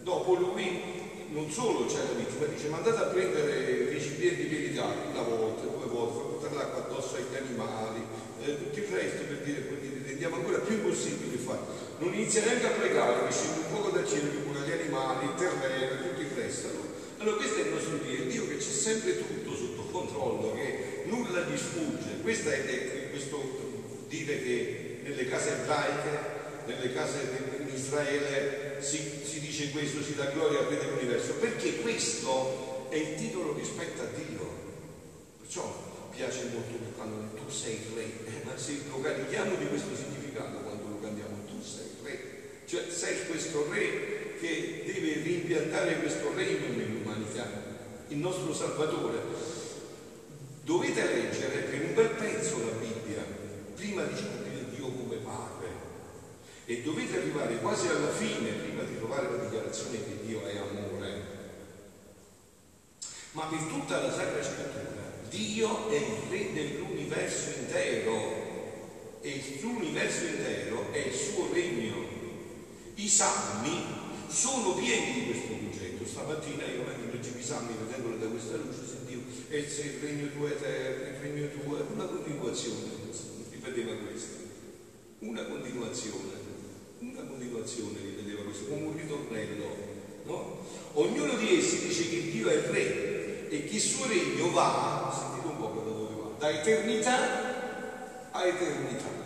Dopo 0.02 0.34
lui 0.34 1.02
non 1.30 1.50
solo 1.50 1.86
c'è 1.86 1.98
la 1.98 2.12
vittima, 2.12 2.46
dice 2.46 2.68
ma 2.68 2.78
andate 2.78 2.96
a 2.96 3.06
prendere 3.08 3.60
i 3.60 3.88
recipienti 3.90 4.48
d'acqua 4.48 5.10
una 5.10 5.22
volta, 5.22 5.62
due 5.62 5.86
volte, 5.86 6.18
fa 6.18 6.24
buttare 6.24 6.54
l'acqua 6.54 6.84
addosso 6.84 7.16
agli 7.16 7.36
animali, 7.36 8.02
eh, 8.42 8.56
tutto 8.56 8.78
il 8.78 8.84
per 9.24 9.42
dire, 9.42 9.60
dire 9.80 10.06
rendiamo 10.06 10.36
ancora 10.36 10.58
più 10.58 10.76
impossibile 10.76 11.28
fare. 11.28 11.33
Non 11.98 12.12
inizia 12.12 12.44
neanche 12.44 12.66
a 12.66 12.70
pregare, 12.70 13.26
che 13.26 13.32
scende 13.32 13.58
un 13.58 13.64
fuoco 13.70 13.90
dal 13.90 14.06
cielo 14.06 14.30
che 14.30 14.42
cura 14.42 14.60
gli 14.60 14.72
animali, 14.72 15.26
il 15.26 15.34
terreno, 15.36 16.02
tutto 16.02 16.20
il 16.20 16.30
resto. 16.34 16.68
Allora 17.18 17.36
questo 17.36 17.56
è 17.56 17.64
il 17.64 17.72
nostro 17.72 17.96
Dio, 17.98 18.24
Dio 18.24 18.48
che 18.48 18.56
c'è 18.56 18.70
sempre 18.70 19.16
tutto 19.18 19.56
sotto 19.56 19.82
controllo, 19.90 20.54
che 20.54 21.04
nulla 21.06 21.40
gli 21.42 21.56
sfugge. 21.56 22.20
Questo 22.22 22.50
è, 22.50 22.64
è 22.64 23.10
questo 23.10 24.04
dire 24.08 24.42
che 24.42 25.00
nelle 25.04 25.28
case 25.28 25.52
ebraiche, 25.52 26.18
nelle 26.66 26.92
case 26.92 27.18
in 27.58 27.74
Israele 27.74 28.78
si, 28.80 29.20
si 29.24 29.40
dice 29.40 29.70
questo, 29.70 30.02
si 30.02 30.14
dà 30.14 30.26
gloria 30.26 30.60
al 30.60 30.66
Re 30.66 30.78
dell'universo, 30.78 31.34
perché 31.34 31.80
questo 31.80 32.88
è 32.90 32.96
il 32.96 33.14
titolo 33.16 33.54
che 33.54 33.64
spetta 33.64 34.02
a 34.02 34.06
Dio. 34.06 34.62
Perciò 35.40 35.92
piace 36.14 36.44
molto 36.52 36.78
quando 36.94 37.34
tu 37.34 37.50
sei 37.50 37.80
re, 37.94 38.02
eh, 38.02 38.44
ma 38.44 38.56
se 38.56 38.82
lo 38.88 39.00
carichiamo 39.00 39.56
di 39.56 39.66
questo 39.66 39.96
significato 39.96 40.58
quando 40.58 40.88
lo 40.88 41.00
cantiamo, 41.00 41.44
tu 41.46 41.60
sei 41.60 41.86
il 41.86 42.06
re, 42.06 42.20
cioè 42.74 42.90
sei 42.90 43.26
questo 43.26 43.70
re 43.70 44.36
che 44.40 44.82
deve 44.84 45.20
rimpiantare 45.22 46.00
questo 46.00 46.34
regno 46.34 46.74
nell'umanità, 46.74 47.48
il 48.08 48.16
nostro 48.16 48.52
Salvatore. 48.52 49.52
Dovete 50.64 51.04
leggere 51.04 51.58
per 51.60 51.84
un 51.84 51.94
bel 51.94 52.08
pezzo 52.10 52.58
la 52.58 52.72
Bibbia, 52.72 53.22
prima 53.76 54.02
di 54.02 54.16
scoprire 54.16 54.70
Dio 54.74 54.88
come 54.88 55.16
Padre, 55.16 55.68
e 56.64 56.82
dovete 56.82 57.18
arrivare 57.18 57.58
quasi 57.58 57.86
alla 57.86 58.10
fine, 58.10 58.50
prima 58.50 58.82
di 58.82 58.96
trovare 58.96 59.30
la 59.30 59.44
dichiarazione 59.44 59.98
che 59.98 60.26
Dio 60.26 60.44
è 60.44 60.56
amore. 60.56 61.22
Ma 63.32 63.44
per 63.44 63.58
tutta 63.68 64.00
la 64.00 64.12
Sacra 64.12 64.42
Scrittura 64.42 65.12
Dio 65.28 65.90
è 65.90 65.96
il 65.96 66.30
Re 66.30 66.52
dell'universo 66.52 67.50
intero 67.58 69.18
e 69.20 69.58
l'universo 69.60 70.26
intero 70.26 70.92
è 70.92 70.98
il 70.98 71.14
suo 71.14 71.48
regno. 71.52 72.03
I 72.96 73.08
salmi 73.08 73.82
sono 74.28 74.74
pieni 74.74 75.12
di 75.12 75.24
questo 75.26 75.48
concetto. 75.48 76.06
Stamattina 76.06 76.64
io 76.66 76.84
leggevo 77.10 77.38
i 77.38 77.42
salmi 77.42 77.74
vedendolo 77.78 78.16
da 78.16 78.26
questa 78.26 78.56
luce 78.56 78.86
sentivo 78.86 79.22
e 79.48 79.58
il 79.58 79.98
regno 80.00 80.28
tuo 80.32 80.46
è 80.46 80.50
eterno, 80.50 81.06
il 81.08 81.20
regno 81.20 81.48
tuo 81.48 81.78
è 81.78 81.82
una 81.92 82.04
continuazione, 82.04 82.90
ripeteva 83.50 83.94
questo. 83.94 84.42
Una 85.20 85.44
continuazione, 85.44 86.32
una 87.00 87.22
continuazione 87.22 87.98
ripeteva 88.00 88.42
questo, 88.42 88.64
come 88.66 88.86
un 88.86 88.96
ritornello. 88.96 89.92
No? 90.24 90.66
Ognuno 90.92 91.34
di 91.34 91.58
essi 91.58 91.86
dice 91.86 92.08
che 92.08 92.30
Dio 92.30 92.48
è 92.48 92.70
Re 92.70 93.48
e 93.48 93.64
che 93.64 93.74
il 93.74 93.80
suo 93.80 94.06
regno 94.06 94.50
va, 94.50 95.12
sentite 95.12 95.46
un 95.46 95.56
po' 95.56 95.82
da 95.84 95.90
dove 95.90 96.14
va, 96.14 96.30
da 96.38 96.50
eternità 96.50 98.30
a 98.30 98.46
eternità. 98.46 99.23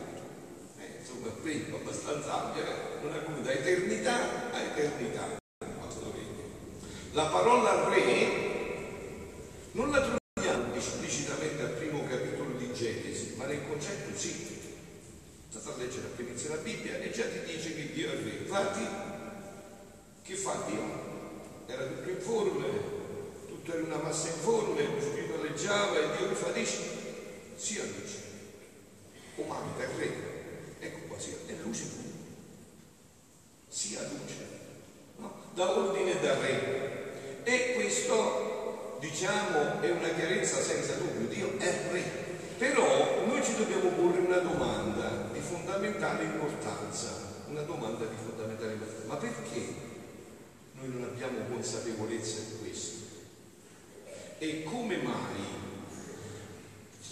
Insomma, 1.28 1.40
qui 1.40 1.66
abbastanza 1.72 2.44
ampia, 2.44 2.64
non 3.02 3.14
è 3.14 3.22
come 3.24 3.42
da 3.42 3.52
eternità 3.52 4.50
a 4.50 4.60
eternità. 4.60 5.36
La 7.12 7.24
parola 7.26 7.88
re 7.88 8.46
non 9.72 9.90
la 9.90 10.00
troviamo 10.00 10.74
esplicitamente 10.74 11.62
al 11.62 11.70
primo 11.70 12.06
capitolo 12.06 12.56
di 12.56 12.72
Genesi, 12.72 13.34
ma 13.36 13.46
nel 13.46 13.60
concetto 13.68 14.16
sì. 14.16 14.46
State 15.48 15.68
a 15.68 15.76
leggere 15.76 16.06
appena 16.06 16.28
inizia 16.28 16.50
la 16.50 16.62
Bibbia 16.62 16.98
e 16.98 17.10
già 17.10 17.24
ti 17.24 17.40
dice 17.44 17.74
che 17.74 17.92
Dio 17.92 18.10
è 18.10 18.14
re. 18.14 18.30
Infatti, 18.42 18.86
che 20.22 20.34
fa 20.34 20.64
Dio? 20.68 21.06
Era 21.66 21.84
tutto 21.84 22.08
informe, 22.10 22.66
tutto 23.48 23.72
era 23.72 23.82
una 23.82 24.02
massa 24.02 24.28
informe, 24.28 24.84
lo 24.84 25.00
spirito 25.00 25.34
alleggiava 25.34 25.98
e 25.98 26.16
Dio 26.16 26.52
dice, 26.52 26.78
sia 27.56 27.82
luce. 27.82 28.26
Umano 29.36 29.78
è 29.78 29.86
re, 29.96 30.76
ecco 30.78 31.06
qua 31.08 31.18
sia, 31.18 31.36
è 31.46 31.54
luce 31.62 31.84
pure. 31.84 32.08
Sia 33.68 34.00
luce, 34.02 34.46
no? 35.16 35.32
da 35.54 35.72
re. 36.40 37.42
E 37.44 37.72
questo, 37.74 38.98
diciamo, 39.00 39.80
è 39.80 39.90
una 39.90 40.08
chiarezza 40.08 40.60
senza 40.60 40.94
dubbio, 40.94 41.28
Dio 41.28 41.58
è 41.58 41.90
re. 41.90 42.02
Però 42.58 43.24
noi 43.26 43.42
ci 43.42 43.56
dobbiamo 43.56 43.90
porre 43.90 44.18
una 44.18 44.38
domanda 44.38 45.28
di 45.32 45.40
fondamentale 45.40 46.24
importanza, 46.24 47.08
una 47.48 47.62
domanda 47.62 48.04
di 48.04 48.16
fondamentale 48.16 48.72
importanza. 48.72 49.06
Ma 49.06 49.16
perché 49.16 49.74
noi 50.72 50.88
non 50.88 51.04
abbiamo 51.04 51.38
consapevolezza 51.48 52.40
di 52.40 52.58
questo? 52.60 52.96
E 54.38 54.62
come 54.64 54.96
mai 54.96 55.66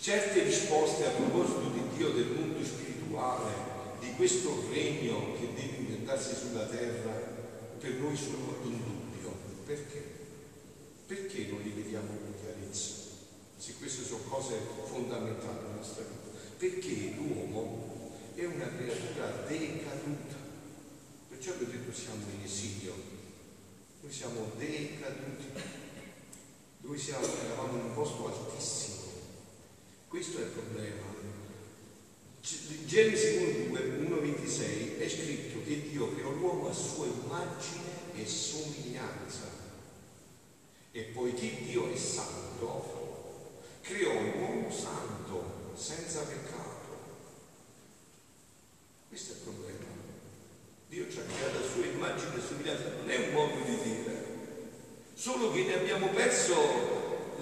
certe 0.07 0.45
risposte 0.45 1.05
a 1.05 1.11
proposito 1.11 1.71
di 1.71 1.97
Dio, 1.97 2.11
del 2.11 2.27
mondo 2.27 2.65
spirituale, 2.65 3.51
di 3.99 4.13
questo 4.15 4.63
regno 4.71 5.35
che 5.37 5.49
deve 5.55 5.79
inventarsi 5.79 6.33
sulla 6.35 6.67
terra, 6.67 7.11
per 7.81 7.91
noi 7.95 8.17
sono 8.17 8.55
in 8.63 8.79
dubbio? 8.85 9.06
Perché? 9.67 10.01
Perché 11.07 11.47
non 11.51 11.61
li 11.61 11.71
vediamo 11.71 12.07
con 12.07 12.35
chiarezza? 12.41 12.95
Se 13.59 13.75
queste 13.79 14.05
sono 14.05 14.23
cose 14.23 14.55
fondamentali 14.87 15.57
nella 15.57 15.75
nostra 15.75 16.05
vita. 16.05 16.39
Perché 16.57 17.15
l'uomo 17.17 18.15
è 18.37 18.45
una 18.45 18.69
creatura 18.69 19.45
decaduta. 19.49 20.37
Perciò 21.29 21.55
vi 21.55 21.65
ho 21.65 21.67
detto 21.67 21.93
siamo 21.93 22.23
in 22.33 22.45
esilio. 22.45 22.95
Noi 24.03 24.13
siamo 24.13 24.53
decaduti. 24.57 25.47
Noi 26.83 26.99
siamo, 26.99 27.27
eravamo 27.27 27.79
in 27.79 27.85
un 27.87 27.95
posto 27.95 28.27
altissimo. 28.29 29.03
Questo 30.07 30.39
è 30.39 30.43
il 30.43 30.51
problema. 30.51 31.15
Genesi 32.85 33.69
1.26 33.73 34.99
è 34.99 35.09
scritto 35.09 35.65
che 35.65 35.89
Dio 35.91 36.15
creò 36.15 36.31
l'uomo 36.31 36.69
a 36.69 36.73
sua 36.73 37.07
immagine 37.07 38.15
e 38.15 38.25
somiglianza. 38.25 39.56
E 40.97 41.03
poiché 41.13 41.55
Dio 41.63 41.93
è 41.93 41.95
santo, 41.95 43.61
creò 43.83 44.15
l'uomo 44.15 44.71
santo, 44.71 45.75
senza 45.75 46.23
peccato. 46.23 46.97
Questo 49.07 49.33
è 49.35 49.37
il 49.37 49.43
problema. 49.43 49.85
Dio 50.89 51.11
ci 51.11 51.19
ha 51.19 51.25
creato 51.25 51.59
a 51.59 51.69
sua 51.71 51.85
immagine 51.85 52.37
e 52.37 52.41
somiglianza, 52.41 52.95
non 52.97 53.11
è 53.11 53.29
un 53.29 53.35
modo 53.35 53.63
di 53.67 53.79
dire, 53.83 54.25
solo 55.13 55.53
che 55.53 55.65
ne 55.65 55.75
abbiamo 55.75 56.09
perso 56.09 56.55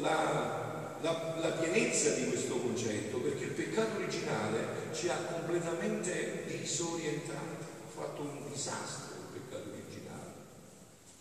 la, 0.00 0.99
la, 1.00 1.37
la 1.38 1.50
pienezza 1.50 2.11
di 2.11 2.26
questo 2.26 2.58
concetto, 2.58 3.18
perché 3.18 3.44
il 3.44 3.52
peccato 3.52 3.99
originale 3.99 4.92
ci 4.92 5.08
ha 5.08 5.16
completamente 5.16 6.42
disorientati, 6.46 7.62
ha 7.87 8.00
fatto 8.00 8.20
un 8.20 8.50
disastro 8.52 9.14
il 9.14 9.40
peccato 9.40 9.68
originale, 9.68 10.32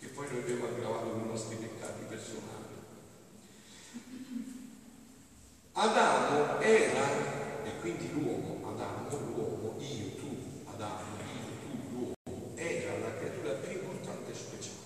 che 0.00 0.08
poi 0.08 0.26
noi 0.32 0.40
abbiamo 0.40 0.64
Adamo 5.84 6.60
era, 6.60 7.06
e 7.62 7.78
quindi 7.80 8.10
l'uomo, 8.12 8.70
Adamo, 8.70 9.18
l'uomo, 9.34 9.76
io, 9.80 10.14
tu, 10.16 10.62
Adamo, 10.64 11.18
io, 11.20 11.52
tu, 11.60 12.14
l'uomo, 12.24 12.52
era 12.54 12.98
la 13.00 13.14
creatura 13.18 13.52
più 13.52 13.72
importante 13.72 14.30
e 14.30 14.34
speciale. 14.34 14.78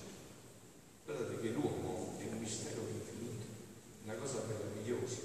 Guardate 1.04 1.40
che 1.40 1.48
l'uomo 1.50 2.16
è 2.18 2.24
un 2.24 2.38
mistero 2.38 2.80
infinito, 2.80 3.46
una 4.02 4.14
cosa 4.14 4.42
meravigliosa. 4.48 5.20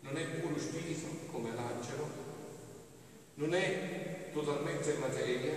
Non 0.00 0.16
è 0.16 0.24
puro 0.24 0.58
spirito 0.58 1.06
come 1.30 1.54
l'angelo, 1.54 2.08
non 3.34 3.54
è 3.54 4.30
totalmente 4.32 4.68
puramente 4.68 4.96
materia 4.98 5.54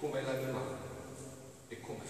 come 0.00 0.22
l'animale. 0.22 0.74
E 1.68 1.80
com'è? 1.80 2.04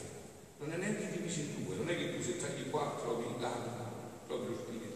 Non 0.59 0.73
è 0.73 0.77
neanche 0.77 1.11
diviso 1.11 1.41
in 1.41 1.65
due, 1.65 1.77
non 1.77 1.91
è 1.91 1.97
che 1.97 2.17
tu 2.17 2.23
se 2.23 2.39
tagli 2.39 2.71
qua 2.71 2.97
trovi 2.99 3.25
l'anima, 3.39 3.93
trovi 4.27 4.47
lo 4.47 4.57
spirito. 4.57 4.91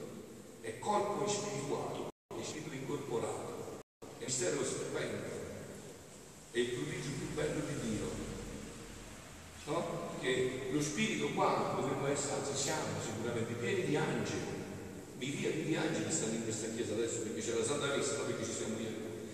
È 0.64 0.78
corpo 0.78 1.28
spirituale, 1.28 2.08
è 2.34 2.42
spirito 2.42 2.72
incorporato, 2.72 3.80
è 4.18 4.24
mistero 4.24 4.64
stupendo, 4.64 5.26
è 6.50 6.58
il 6.58 6.68
prodigio 6.70 7.10
più 7.18 7.34
bello 7.34 7.60
di 7.66 7.90
Dio. 7.90 8.06
No? 9.66 10.12
Che 10.20 10.68
lo 10.72 10.80
spirito 10.80 11.34
qua 11.34 11.74
dovremmo 11.76 12.06
essere, 12.06 12.36
anzi 12.36 12.56
siamo 12.56 12.98
sicuramente 12.98 13.52
pieni 13.52 13.84
di 13.84 13.93
angeli, 14.04 14.52
miriadi 15.18 15.64
di 15.64 15.76
angeli 15.76 16.12
stanno 16.12 16.34
in 16.34 16.44
questa 16.44 16.68
chiesa 16.74 16.92
adesso 16.92 17.20
perché 17.20 17.40
c'è 17.40 17.56
la 17.56 17.64
Santa 17.64 17.86
Messa, 17.96 18.16
non 18.16 18.26
perché 18.26 18.44
ci 18.44 18.52
siamo 18.52 18.78
io, 18.78 18.92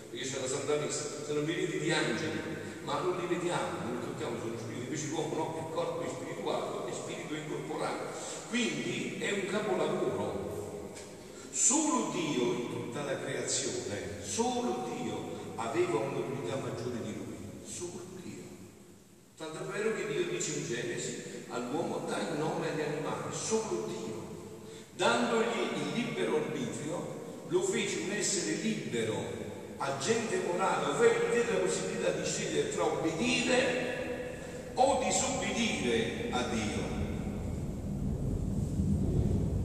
perché 0.09 0.25
c'è 0.25 0.39
la 0.39 0.47
Santa 0.47 0.75
Messa, 0.77 1.03
sono 1.25 1.41
miriadi 1.41 1.79
di 1.79 1.91
angeli, 1.91 2.39
ma 2.83 2.99
non 2.99 3.17
li 3.19 3.27
vediamo, 3.27 3.83
non 3.83 3.95
li 3.95 4.05
tocchiamo, 4.05 4.39
sono 4.39 4.57
spiriti, 4.57 4.83
invece 4.85 5.07
l'uomo 5.07 5.35
no, 5.35 5.69
è 5.69 5.73
corpo 5.73 6.07
spirituale 6.07 6.89
e 6.89 6.93
spirito 6.93 7.35
incorporato. 7.35 8.03
Quindi 8.49 9.17
è 9.19 9.31
un 9.31 9.45
capolavoro. 9.47 10.49
Solo 11.51 12.11
Dio 12.11 12.43
in 12.53 12.69
tutta 12.69 13.03
la 13.03 13.19
creazione, 13.19 14.23
solo 14.23 14.87
Dio 14.95 15.39
aveva 15.55 15.99
un'autorità 15.99 16.55
maggiore 16.55 17.03
di 17.03 17.13
lui, 17.13 17.37
solo 17.63 18.01
Dio. 18.23 18.43
Tanto 19.37 19.59
è 19.59 19.77
vero 19.77 19.93
che 19.93 20.07
Dio 20.07 20.27
dice 20.27 20.57
in 20.57 20.65
Genesi 20.65 21.45
all'uomo 21.49 22.05
dà 22.07 22.17
il 22.17 22.39
nome 22.39 22.71
agli 22.71 22.81
animali, 22.81 23.33
solo 23.33 23.87
Dio 23.87 24.00
dandogli 25.01 25.61
il 25.73 25.93
libero 25.93 26.35
arbitrio, 26.35 27.47
lo 27.47 27.61
fece 27.63 28.01
un 28.01 28.11
essere 28.11 28.57
libero, 28.57 29.15
agente 29.77 30.43
morale, 30.45 30.91
ovvero 30.91 31.25
gli 31.25 31.31
diede 31.31 31.53
la 31.53 31.57
possibilità 31.57 32.09
di 32.11 32.23
scegliere 32.23 32.69
tra 32.69 32.85
obbedire 32.85 34.37
o 34.75 35.01
disobbedire 35.03 36.27
a 36.29 36.43
Dio. 36.43 36.99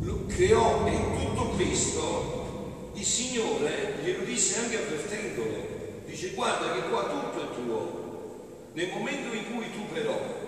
Lo 0.01 0.25
creò 0.25 0.87
e 0.87 0.97
tutto 1.19 1.49
questo 1.51 2.93
il 2.95 3.05
Signore 3.05 3.97
glielo 4.03 4.25
disse 4.25 4.59
anche 4.59 4.79
avvertendolo. 4.79 5.75
Dice 6.07 6.31
guarda 6.31 6.73
che 6.73 6.89
qua 6.89 7.03
tutto 7.03 7.43
è 7.43 7.55
tuo. 7.55 8.71
Nel 8.73 8.89
momento 8.89 9.35
in 9.35 9.53
cui 9.53 9.71
tu 9.71 9.87
però 9.93 10.46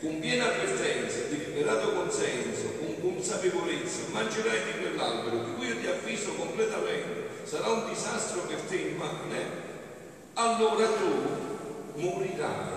con 0.00 0.20
piena 0.20 0.46
avvertenza, 0.46 1.26
deliberato 1.28 1.92
consenso, 1.92 2.72
con 2.78 3.00
consapevolezza, 3.00 4.02
mangerai 4.12 4.60
di 4.64 4.80
quell'albero 4.80 5.44
di 5.44 5.54
cui 5.54 5.66
io 5.66 5.78
ti 5.78 5.86
avviso 5.86 6.32
completamente, 6.34 7.28
sarà 7.42 7.68
un 7.68 7.88
disastro 7.88 8.42
per 8.42 8.60
te 8.60 8.76
immane, 8.76 9.66
allora 10.34 10.86
tu 10.86 12.00
morirai, 12.00 12.76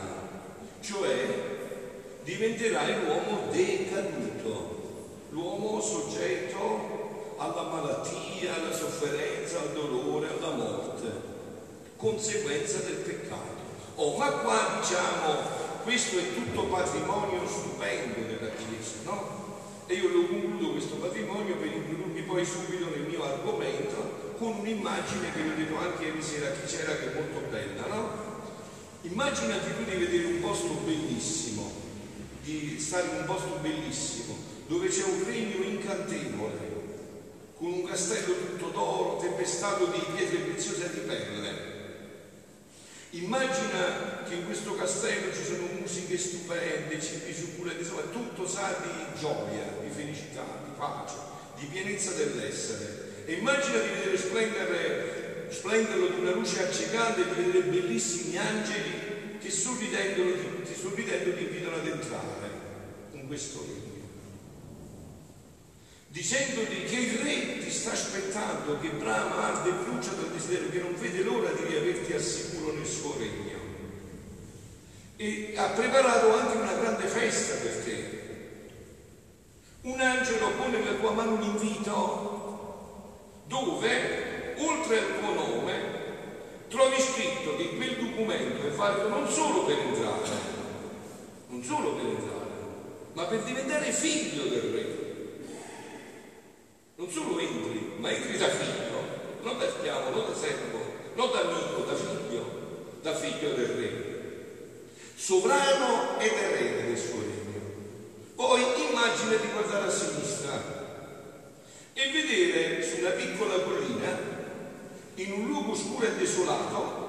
cioè 0.81 1.27
diventerai 2.23 3.03
l'uomo 3.03 3.51
decaduto, 3.51 4.79
l'uomo 5.29 5.79
soggetto 5.79 7.35
alla 7.37 7.63
malattia, 7.63 8.55
alla 8.55 8.73
sofferenza, 8.73 9.59
al 9.59 9.73
dolore, 9.73 10.27
alla 10.27 10.55
morte, 10.55 11.11
conseguenza 11.97 12.79
del 12.79 12.95
peccato. 12.95 13.59
Oh, 13.95 14.17
ma 14.17 14.29
qua 14.31 14.79
diciamo 14.79 15.60
questo 15.83 16.17
è 16.17 16.33
tutto 16.33 16.65
patrimonio 16.65 17.47
stupendo 17.47 18.27
della 18.27 18.51
Chiesa, 18.53 18.97
no? 19.03 19.39
E 19.87 19.95
io 19.95 20.09
lo 20.09 20.25
concludo 20.27 20.71
questo 20.71 20.95
patrimonio 20.95 21.55
per 21.55 21.67
introdurmi 21.67 22.21
poi 22.21 22.45
subito 22.45 22.89
nel 22.89 23.07
mio 23.07 23.23
argomento 23.23 24.33
con 24.37 24.59
un'immagine 24.59 25.33
che 25.33 25.41
vi 25.41 25.49
ho 25.49 25.55
detto 25.55 25.77
anche 25.77 26.05
ieri 26.05 26.21
sera 26.21 26.47
a 26.47 26.51
chi 26.51 26.65
c'era 26.65 26.95
che 26.95 27.11
è 27.11 27.13
molto 27.13 27.49
bella, 27.49 27.87
no? 27.87 28.29
Immaginati 29.01 29.71
tu 29.75 29.83
di 29.89 29.97
vedere 29.97 30.25
un 30.25 30.39
posto 30.39 30.73
bellissimo, 30.85 31.71
di 32.43 32.79
stare 32.79 33.07
in 33.07 33.15
un 33.17 33.25
posto 33.25 33.57
bellissimo, 33.61 34.37
dove 34.67 34.87
c'è 34.87 35.03
un 35.03 35.23
regno 35.25 35.63
incantevole, 35.63 36.69
con 37.57 37.73
un 37.73 37.83
castello 37.83 38.33
tutto 38.33 38.69
d'oro, 38.69 39.17
tempestato 39.17 39.85
di 39.85 39.99
pietre 40.15 40.37
preziose 40.37 40.85
e 40.85 40.93
di 40.93 40.99
perle 41.01 41.70
Immagina 43.13 44.23
che 44.25 44.35
in 44.35 44.45
questo 44.45 44.73
castello 44.75 45.33
ci 45.33 45.43
sono 45.43 45.67
musiche 45.77 46.17
stupende, 46.17 47.01
cibi 47.01 47.33
succulenti, 47.33 47.81
insomma 47.81 48.03
tutto 48.03 48.47
sa 48.47 48.73
di 48.81 49.19
gioia, 49.19 49.65
di 49.81 49.89
felicità, 49.89 50.45
di 50.63 50.71
pace, 50.77 51.15
di 51.59 51.65
pienezza 51.65 52.11
dell'essere. 52.11 53.25
E 53.25 53.33
immagina 53.33 53.79
di 53.79 53.89
vedere 53.89 54.17
splendere, 54.17 55.47
splenderlo 55.49 56.07
di 56.07 56.19
una 56.21 56.31
luce 56.31 56.63
accecante, 56.63 57.25
di 57.25 57.43
vedere 57.43 57.65
bellissimi 57.65 58.37
angeli 58.37 59.39
che 59.41 59.49
sorridendo, 59.49 60.23
sorridendo 60.73 61.35
ti 61.35 61.43
invitano 61.43 61.75
ad 61.75 61.87
entrare 61.87 62.49
in 63.11 63.27
questo 63.27 63.65
regno 63.67 63.91
dicendogli 66.11 66.83
che 66.89 66.95
il 66.97 67.19
re 67.19 67.59
ti 67.59 67.71
sta 67.71 67.93
aspettando, 67.93 68.77
che 68.79 68.89
brama, 68.89 69.47
arde 69.47 69.69
e 69.69 69.83
brucia 69.83 70.11
dal 70.11 70.29
desiderio, 70.31 70.69
che 70.69 70.79
non 70.79 70.93
vede 70.99 71.23
l'ora 71.23 71.51
di 71.51 71.63
riaverti 71.63 72.11
al 72.11 72.21
sicuro 72.61 72.73
nel 72.73 72.85
suo 72.85 73.15
regno. 73.17 73.59
E 75.15 75.53
ha 75.55 75.67
preparato 75.69 76.33
anche 76.33 76.57
una 76.57 76.73
grande 76.73 77.07
festa 77.07 77.55
per 77.55 77.83
te. 77.83 78.19
Un 79.81 79.99
angelo 79.99 80.51
pone 80.51 80.77
nella 80.77 80.99
tua 80.99 81.11
mano 81.11 81.33
un 81.33 81.43
invito 81.43 82.29
dove, 83.45 84.55
oltre 84.57 84.99
al 84.99 85.19
tuo 85.19 85.33
nome, 85.33 85.73
trovi 86.69 87.01
scritto 87.01 87.55
che 87.57 87.75
quel 87.75 87.97
documento 87.97 88.67
è 88.67 88.71
fatto 88.71 89.07
non 89.09 89.27
solo 89.27 89.65
per 89.65 89.77
entrare, 89.77 90.29
non 91.47 91.63
solo 91.63 91.95
per 91.95 92.05
entrare, 92.05 92.51
ma 93.13 93.23
per 93.25 93.43
diventare 93.43 93.91
figlio 93.91 94.43
del 94.43 94.61
re 94.61 94.99
non 96.95 97.09
solo 97.09 97.39
entri, 97.39 97.93
ma 97.97 98.11
entri 98.11 98.37
da 98.37 98.47
figlio, 98.47 99.01
non 99.41 99.57
da 99.57 99.67
schiavo, 99.67 100.11
non 100.11 100.27
da 100.27 100.35
servo, 100.35 100.77
non 101.15 101.31
da 101.31 101.39
amico, 101.39 101.81
da 101.81 101.95
figlio, 101.95 102.20
da 103.01 103.15
figlio 103.15 103.53
del 103.53 103.67
re, 103.67 104.19
sovrano 105.15 106.19
ed 106.19 106.31
erede 106.31 106.85
del 106.85 106.97
suo 106.97 107.19
regno. 107.19 107.59
Poi 108.35 108.61
immagina 108.89 109.35
di 109.35 109.47
guardare 109.51 109.87
a 109.87 109.91
sinistra 109.91 110.79
e 111.93 112.11
vedere 112.11 112.83
su 112.83 112.99
una 112.99 113.09
piccola 113.09 113.59
collina, 113.61 114.39
in 115.15 115.31
un 115.33 115.47
luogo 115.47 115.75
scuro 115.75 116.05
e 116.05 116.15
desolato, 116.15 116.99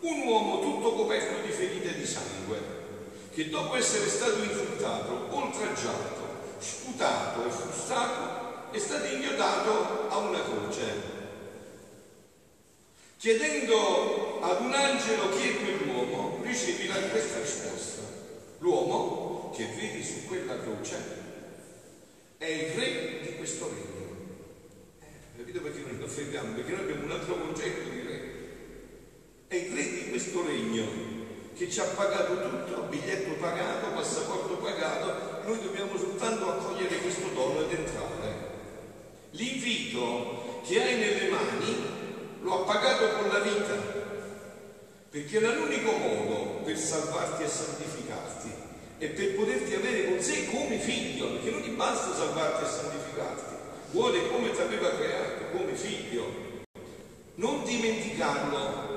un 0.00 0.20
uomo 0.22 0.60
tutto 0.60 0.94
coperto 0.94 1.46
di 1.46 1.52
ferite 1.52 1.94
di 1.94 2.06
sangue, 2.06 2.58
che 3.32 3.48
dopo 3.48 3.76
essere 3.76 4.08
stato 4.08 4.42
insultato, 4.42 5.28
oltraggiato, 5.30 6.28
sputato 6.58 7.46
e 7.46 7.50
frustato, 7.50 8.72
è 8.72 8.78
stato 8.78 9.06
inghiodato 9.06 10.08
a 10.08 10.16
una 10.18 10.42
croce. 10.42 11.18
Chiedendo 13.18 14.29
ad 14.40 14.60
un 14.62 14.72
angelo 14.72 15.28
chi 15.30 15.48
è 15.48 15.56
quell'uomo, 15.56 16.40
ricevi 16.42 16.86
la 16.86 16.96
questa 16.96 17.40
risposta. 17.40 18.02
L'uomo 18.58 19.52
che 19.54 19.66
vedi 19.76 20.02
su 20.02 20.26
quella 20.26 20.58
croce 20.60 20.96
è 22.38 22.46
il 22.46 22.72
re 22.72 23.20
di 23.22 23.36
questo 23.36 23.68
regno. 23.68 24.16
Eh, 25.00 25.36
capito 25.36 25.60
perché 25.60 25.80
noi 25.80 25.98
lo 25.98 26.06
fermiamo? 26.06 26.54
Perché 26.54 26.72
noi 26.72 26.80
abbiamo 26.80 27.04
un 27.04 27.10
altro 27.10 27.36
concetto 27.36 27.90
di 27.90 28.00
re. 28.00 28.20
È 29.48 29.54
il 29.54 29.74
re 29.74 29.82
di 29.82 30.08
questo 30.10 30.46
regno 30.46 30.86
che 31.56 31.68
ci 31.68 31.80
ha 31.80 31.84
pagato 31.84 32.40
tutto, 32.40 32.82
biglietto 32.88 33.32
pagato, 33.34 33.88
passaporto 33.92 34.54
pagato, 34.56 35.46
noi 35.46 35.60
dobbiamo 35.60 35.98
soltanto 35.98 36.48
accogliere 36.48 36.96
questo 36.96 37.28
dono 37.34 37.60
ed 37.60 37.78
entrare. 37.78 38.48
L'invito 39.32 40.62
che 40.66 40.82
hai 40.82 40.96
nelle 40.96 41.28
mani 41.28 41.76
lo 42.40 42.62
ha 42.62 42.64
pagato 42.64 43.08
con 43.16 43.28
la 43.28 43.40
vita, 43.40 43.99
perché 45.10 45.36
era 45.38 45.54
l'unico 45.54 45.90
modo 45.90 46.62
per 46.64 46.78
salvarti 46.78 47.42
e 47.42 47.48
santificarti 47.48 48.48
e 48.98 49.08
per 49.08 49.34
poterti 49.34 49.74
avere 49.74 50.04
con 50.06 50.20
sé 50.20 50.46
come 50.46 50.78
figlio, 50.78 51.32
perché 51.32 51.50
non 51.50 51.62
ti 51.62 51.70
basta 51.70 52.14
salvarti 52.14 52.64
e 52.64 52.68
santificarti, 52.68 53.54
vuole 53.90 54.28
come 54.28 54.52
ti 54.52 54.60
aveva 54.60 54.90
creato, 54.90 55.56
come 55.56 55.74
figlio. 55.74 56.48
Non 57.34 57.64
dimenticarlo. 57.64 58.88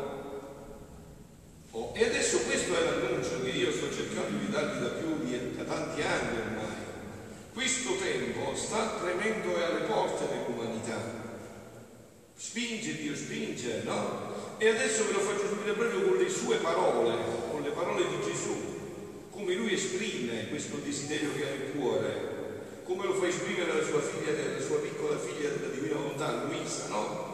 Oh, 1.71 1.91
e 1.95 2.05
adesso 2.05 2.39
questo 2.41 2.77
è 2.77 2.83
l'annuncio 2.83 3.41
che 3.41 3.49
io 3.49 3.71
sto 3.71 3.91
cercando 3.91 4.37
di 4.37 4.51
darvi 4.51 4.79
da 4.79 4.89
più 4.89 5.23
di 5.23 5.55
da 5.55 5.63
tanti 5.63 6.01
anni 6.03 6.37
ormai 6.37 6.83
questo 7.53 7.95
tempo 7.97 8.55
sta 8.55 8.97
tremendo 8.99 9.55
alle 9.55 9.85
porte 9.85 10.27
dell'umanità. 10.27 11.22
Spinge 12.35 12.95
Dio, 12.95 13.15
spinge, 13.15 13.81
no? 13.83 14.55
E 14.57 14.69
adesso 14.69 15.05
ve 15.05 15.13
lo 15.13 15.19
faccio 15.19 15.47
subito 15.47 15.73
proprio 15.73 16.01
con 16.01 16.17
le 16.17 16.29
sue 16.29 16.57
parole, 16.57 17.15
con 17.51 17.61
le 17.61 17.69
parole 17.69 18.07
di 18.07 18.23
Gesù, 18.23 18.55
come 19.31 19.53
lui 19.55 19.73
esprime 19.73 20.49
questo 20.49 20.77
desiderio 20.77 21.33
che 21.35 21.43
ha 21.43 21.49
nel 21.49 21.71
cuore, 21.75 22.81
come 22.83 23.05
lo 23.05 23.13
fa 23.13 23.27
esprimere 23.27 23.73
la 23.73 23.83
sua 23.83 24.01
figlia, 24.01 24.31
la 24.31 24.61
sua 24.61 24.77
piccola 24.79 25.17
figlia 25.17 25.49
della 25.49 25.73
divina 25.73 25.95
volontà, 25.95 26.43
Luisa, 26.43 26.87
no? 26.89 27.31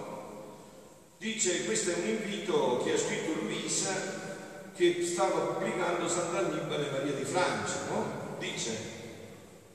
Dice, 1.18 1.66
questo 1.66 1.92
è 1.92 1.96
un 1.96 2.08
invito 2.08 2.82
che 2.84 2.94
ha 2.94 2.98
scritto 2.98 3.42
Luisa 3.42 4.28
che 4.74 5.04
stava 5.04 5.54
pubblicando 5.54 6.08
Sant'Annibale 6.08 6.92
Maria 6.92 7.12
di 7.12 7.26
Francia, 7.26 7.88
no? 7.90 8.38
Dice, 8.40 8.72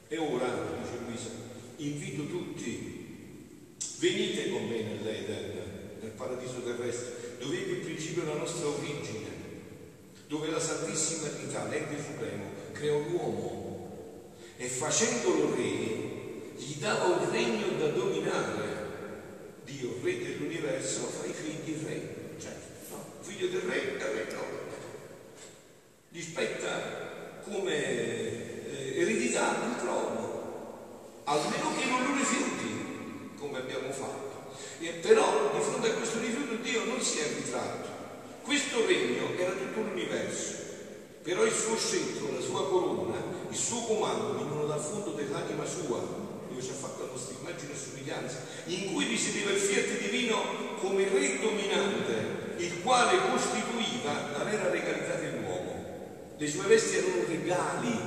e 0.08 0.16
ora, 0.16 0.46
dice 0.80 0.98
Luisa, 1.06 1.28
invito 1.76 2.26
tutti, 2.26 2.93
venite 4.04 4.50
con 4.50 4.68
me 4.68 4.82
nell'Eden, 4.82 5.98
nel 6.02 6.10
paradiso 6.10 6.60
terrestre, 6.62 7.36
dove 7.38 7.56
ebbe 7.56 7.72
il 7.72 7.78
principio 7.78 8.24
la 8.26 8.34
nostra 8.34 8.68
origine, 8.68 9.32
dove 10.28 10.50
la 10.50 10.60
Santissima 10.60 11.28
Trinità, 11.28 11.66
l'ente 11.68 11.96
supremo, 12.02 12.44
creò 12.72 12.98
l'uomo 12.98 14.34
e 14.58 14.66
facendolo 14.66 15.54
re, 15.54 16.52
gli 16.54 16.74
dava 16.78 17.16
un 17.16 17.30
regno 17.30 17.78
da 17.78 17.88
dominare. 17.88 18.82
Dio, 19.64 19.96
re 20.02 20.18
dell'universo, 20.18 21.06
fa 21.06 21.26
i 21.26 21.32
figli 21.32 21.82
re, 21.86 22.36
cioè, 22.38 22.54
no, 22.90 23.06
figlio 23.20 23.48
del 23.48 23.62
re, 23.62 23.96
è 23.96 24.02
re, 24.02 24.26
no, 24.34 24.44
gli 26.10 26.20
spetta 26.20 27.40
come 27.42 27.72
eh, 27.72 29.00
eredità 29.00 29.56
il 29.64 29.80
trono, 29.80 31.22
almeno 31.24 31.74
che 31.74 31.86
non 31.86 32.04
lo 32.04 32.18
rifiuti, 32.18 32.43
fatto. 33.94 34.52
E 34.80 34.88
però 35.00 35.50
di 35.54 35.60
fronte 35.62 35.90
a 35.90 35.94
questo 35.94 36.18
rifiuto 36.20 36.56
Dio 36.56 36.84
non 36.84 37.00
si 37.00 37.18
è 37.18 37.26
ritratto. 37.34 37.88
Questo 38.42 38.84
regno 38.86 39.32
era 39.38 39.52
tutto 39.52 39.80
l'universo, 39.80 40.52
però 41.22 41.44
il 41.44 41.52
suo 41.52 41.76
scettro, 41.76 42.32
la 42.34 42.44
sua 42.44 42.68
corona, 42.68 43.16
il 43.48 43.56
suo 43.56 43.80
comando 43.80 44.34
venivano 44.34 44.66
dal 44.66 44.80
fondo 44.80 45.12
dell'anima 45.12 45.64
sua, 45.64 45.98
dove 46.48 46.60
ci 46.60 46.70
ha 46.70 46.74
fatto 46.74 47.04
la 47.04 47.10
nostra 47.12 47.36
immagine 47.40 47.72
e 47.72 47.76
somiglianza, 47.76 48.36
in 48.66 48.92
cui 48.92 49.06
risiedeva 49.06 49.50
il 49.50 49.58
fiat 49.58 49.98
divino 49.98 50.76
come 50.78 51.08
re 51.08 51.40
dominante, 51.40 52.54
il 52.58 52.82
quale 52.82 53.18
costituiva 53.30 54.36
la 54.36 54.44
vera 54.44 54.68
regalità 54.68 55.14
dell'uomo. 55.14 56.34
Le 56.36 56.46
sue 56.46 56.66
vesti 56.66 56.96
erano 56.96 57.24
regali, 57.26 57.98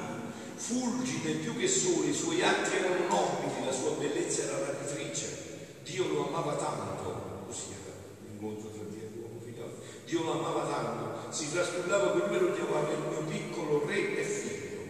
fulgide 0.56 1.32
più 1.42 1.58
che 1.58 1.68
sole, 1.68 2.10
i 2.10 2.14
suoi 2.14 2.44
atti 2.44 2.76
erano 2.76 3.08
nobili, 3.08 3.66
la 3.66 3.72
sua 3.72 3.92
bellezza 3.92 4.44
era 4.44 4.60
rapitrice. 4.60 5.47
Dio 5.88 6.08
lo 6.08 6.28
amava 6.28 6.54
tanto, 6.56 7.46
così 7.48 7.72
era 7.72 7.96
l'incontro 8.28 8.70
tra 8.70 8.84
Dio 8.90 9.04
e 9.04 9.10
l'uomo 9.16 9.40
figliolo. 9.40 9.72
Dio 10.06 10.24
lo 10.24 10.32
amava 10.34 10.68
tanto, 10.68 11.32
si 11.32 11.52
trascurava 11.52 12.10
per 12.10 12.30
me 12.30 12.40
lo 12.40 12.54
chiamava 12.54 12.92
il 12.92 13.00
mio 13.00 13.24
piccolo 13.24 13.86
re 13.86 14.18
e 14.18 14.24
figlio. 14.24 14.82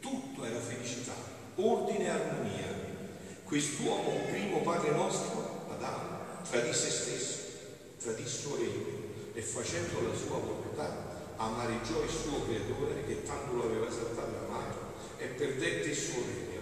Tutto 0.00 0.44
era 0.44 0.60
felicità, 0.60 1.14
ordine 1.56 2.04
e 2.04 2.08
armonia. 2.08 2.82
Quest'uomo, 3.44 4.20
primo 4.30 4.60
padre 4.60 4.90
nostro, 4.90 5.66
Adamo, 5.70 6.18
tradì 6.48 6.72
se 6.72 6.90
stesso, 6.90 7.38
tradì 7.98 8.22
il 8.22 8.28
suo 8.28 8.56
regno 8.56 9.02
e 9.32 9.40
facendo 9.40 10.00
la 10.06 10.14
sua 10.14 10.38
volontà 10.38 11.14
amareggiò 11.36 12.02
il 12.02 12.10
suo 12.10 12.44
creatore 12.46 13.04
che 13.06 13.22
tanto 13.22 13.54
lo 13.54 13.64
aveva 13.64 13.88
esaltato 13.88 14.30
e 14.32 14.46
amato 14.46 14.78
e 15.18 15.26
perdette 15.26 15.88
il 15.88 15.96
suo 15.96 16.22
regno, 16.22 16.60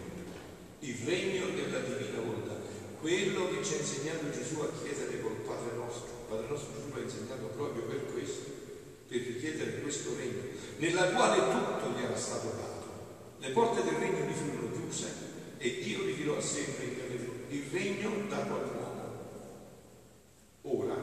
il 0.80 0.96
regno 1.04 1.46
della 1.54 1.80
divina 1.80 2.20
volontà, 2.20 2.61
quello 3.02 3.50
che 3.50 3.64
ci 3.64 3.74
ha 3.74 3.78
insegnato 3.78 4.30
Gesù 4.30 4.60
a 4.60 4.70
chiedere 4.80 5.20
col 5.20 5.42
Padre 5.42 5.74
nostro. 5.74 6.06
Il 6.06 6.28
Padre 6.28 6.46
nostro 6.46 6.70
Gesù 6.72 6.94
l'ha 6.94 7.02
insegnato 7.02 7.46
proprio 7.46 7.82
per 7.82 8.12
questo, 8.12 8.46
per 9.08 9.18
richiedere 9.18 9.80
questo 9.82 10.14
regno, 10.14 10.42
nella 10.76 11.10
quale 11.10 11.42
tutto 11.50 11.98
gli 11.98 12.02
era 12.04 12.16
stato 12.16 12.46
dato. 12.54 12.86
Le 13.38 13.50
porte 13.50 13.82
del 13.82 13.94
regno 13.94 14.24
gli 14.24 14.32
furono 14.32 14.70
chiuse 14.70 15.10
e 15.58 15.80
Dio 15.82 16.04
ritirò 16.04 16.36
a 16.36 16.40
sé 16.40 16.60
il 16.60 16.74
regno, 16.78 17.32
il 17.48 17.64
regno 17.72 18.28
dato 18.28 18.54
all'uomo. 18.54 19.00
Ora, 20.62 20.94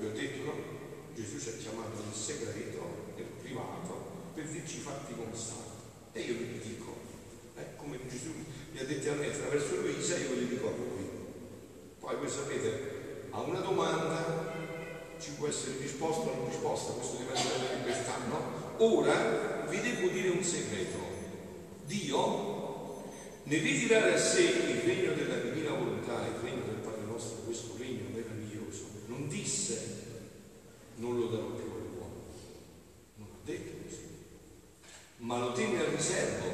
vi 0.00 0.06
ho 0.06 0.10
detto, 0.10 0.42
no? 0.42 0.54
Gesù 1.14 1.38
ci 1.38 1.48
ha 1.50 1.52
chiamato 1.52 2.02
nel 2.02 2.12
segreto 2.12 3.12
nel 3.14 3.26
privato 3.40 4.32
per 4.34 4.48
dirci 4.48 4.78
fatti 4.78 5.14
come 5.14 5.36
stanno. 5.36 5.62
E 6.10 6.20
io 6.20 6.34
vi 6.34 6.58
dico, 6.58 6.96
eh, 7.54 7.76
come 7.76 8.00
Gesù 8.08 8.32
mi 8.72 8.80
ha 8.80 8.84
detto 8.84 9.12
a 9.12 9.14
me 9.14 9.28
attraverso 9.28 9.76
Luisa, 9.76 10.16
io 10.16 10.30
ve 10.30 10.34
li 10.34 10.48
dico. 10.48 10.83
Poi 12.04 12.16
voi 12.16 12.28
sapete, 12.28 13.28
a 13.30 13.40
una 13.40 13.60
domanda 13.60 14.52
ci 15.18 15.30
può 15.32 15.48
essere 15.48 15.78
risposta 15.78 16.28
o 16.28 16.34
non 16.34 16.48
risposta, 16.50 16.92
questo 16.92 17.16
dipende 17.16 17.48
dalla 17.48 17.78
libertà, 17.78 18.12
no? 18.28 18.74
Ora 18.76 19.64
vi 19.68 19.80
devo 19.80 20.08
dire 20.08 20.28
un 20.28 20.42
segreto. 20.44 20.98
Dio, 21.86 23.02
nel 23.44 23.60
ritirare 23.60 24.14
a 24.14 24.18
sé 24.18 24.42
il 24.42 24.80
regno 24.82 25.14
della 25.14 25.36
divina 25.36 25.70
volontà, 25.70 26.26
il 26.26 26.42
regno 26.42 26.64
del 26.66 26.82
Padre 26.82 27.04
nostro, 27.06 27.38
questo 27.46 27.74
regno 27.78 28.10
meraviglioso, 28.12 28.84
non 29.06 29.26
disse 29.26 30.02
non 30.96 31.18
lo 31.18 31.26
darò 31.26 31.46
più 31.46 31.74
detto 33.44 33.82
così, 33.82 34.00
ma 35.18 35.38
lo 35.38 35.52
tenne 35.52 35.80
a 35.80 35.88
riservo 35.90 36.48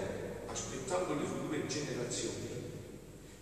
aspettando 0.47 1.15
le 1.15 1.25
future 1.25 1.67
generazioni 1.67 2.60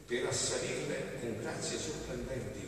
per 0.08 0.24
assalirle 0.24 1.20
con 1.20 1.36
grazie 1.38 1.76
sorprendenti, 1.76 2.66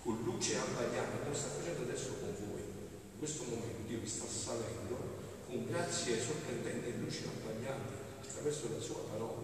con 0.00 0.22
luce 0.22 0.56
abbagliata, 0.56 1.18
come 1.24 1.34
sta 1.34 1.48
facendo 1.48 1.82
adesso 1.82 2.14
con 2.20 2.32
voi. 2.38 2.62
In 2.62 3.18
questo 3.18 3.42
momento 3.42 3.82
Dio 3.88 3.98
vi 3.98 4.06
sta 4.06 4.26
salendo 4.30 5.18
con 5.48 5.66
grazie 5.66 6.22
sorprendenti 6.22 6.88
e 6.88 6.94
luci 7.02 7.24
abbagliate 7.26 7.94
attraverso 8.22 8.70
la 8.72 8.80
sua 8.80 9.02
parola. 9.10 9.42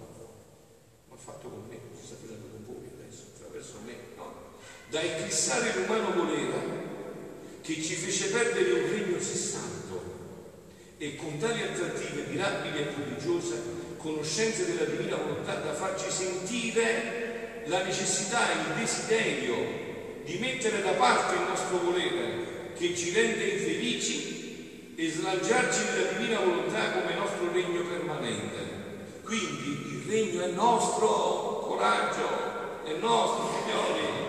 Ma 1.09 1.17
ha 1.17 1.19
fatto 1.19 1.49
con 1.49 1.67
me, 1.69 1.81
si 1.99 2.07
sta 2.07 2.15
facendo 2.23 2.47
con 2.47 2.65
voi 2.67 2.89
adesso, 2.95 3.35
attraverso 3.35 3.79
me, 3.85 3.97
no? 4.15 4.61
Da 4.89 5.03
eclissare 5.03 5.75
l'umano 5.75 6.13
volere 6.15 6.91
che 7.63 7.83
ci 7.83 7.95
fece 7.95 8.29
perdere 8.31 8.81
un 8.81 8.89
regno 8.89 9.21
sessanto 9.21 10.01
e 10.99 11.17
con 11.17 11.37
tali 11.39 11.63
attrattive 11.63 12.27
mirabili 12.27 12.79
e 12.79 12.85
prodigiose, 12.95 13.82
conoscenze 14.03 14.67
della 14.67 14.85
divina 14.85 15.17
volontà 15.17 15.55
da 15.55 15.73
farci 15.73 16.11
sentire 16.11 17.63
la 17.67 17.85
necessità 17.85 18.51
e 18.51 18.55
il 18.55 18.81
desiderio 18.81 19.55
di 20.25 20.39
mettere 20.39 20.83
da 20.83 20.91
parte 20.91 21.37
il 21.37 21.49
nostro 21.49 21.79
volere 21.79 22.73
che 22.77 22.97
ci 22.97 23.13
rende 23.13 23.45
infelici 23.45 24.93
e 24.97 25.09
slanciarci 25.09 25.85
nella 25.85 26.13
divina 26.19 26.41
volontà 26.41 26.91
come 26.91 27.15
nostro 27.15 27.51
regno 27.53 27.83
permanente. 27.83 28.71
Quindi 29.23 29.71
il 29.71 30.11
regno 30.11 30.43
è 30.43 30.49
nostro, 30.49 31.65
coraggio, 31.67 32.85
è 32.85 32.93
nostro, 32.99 33.51
signori. 33.55 34.21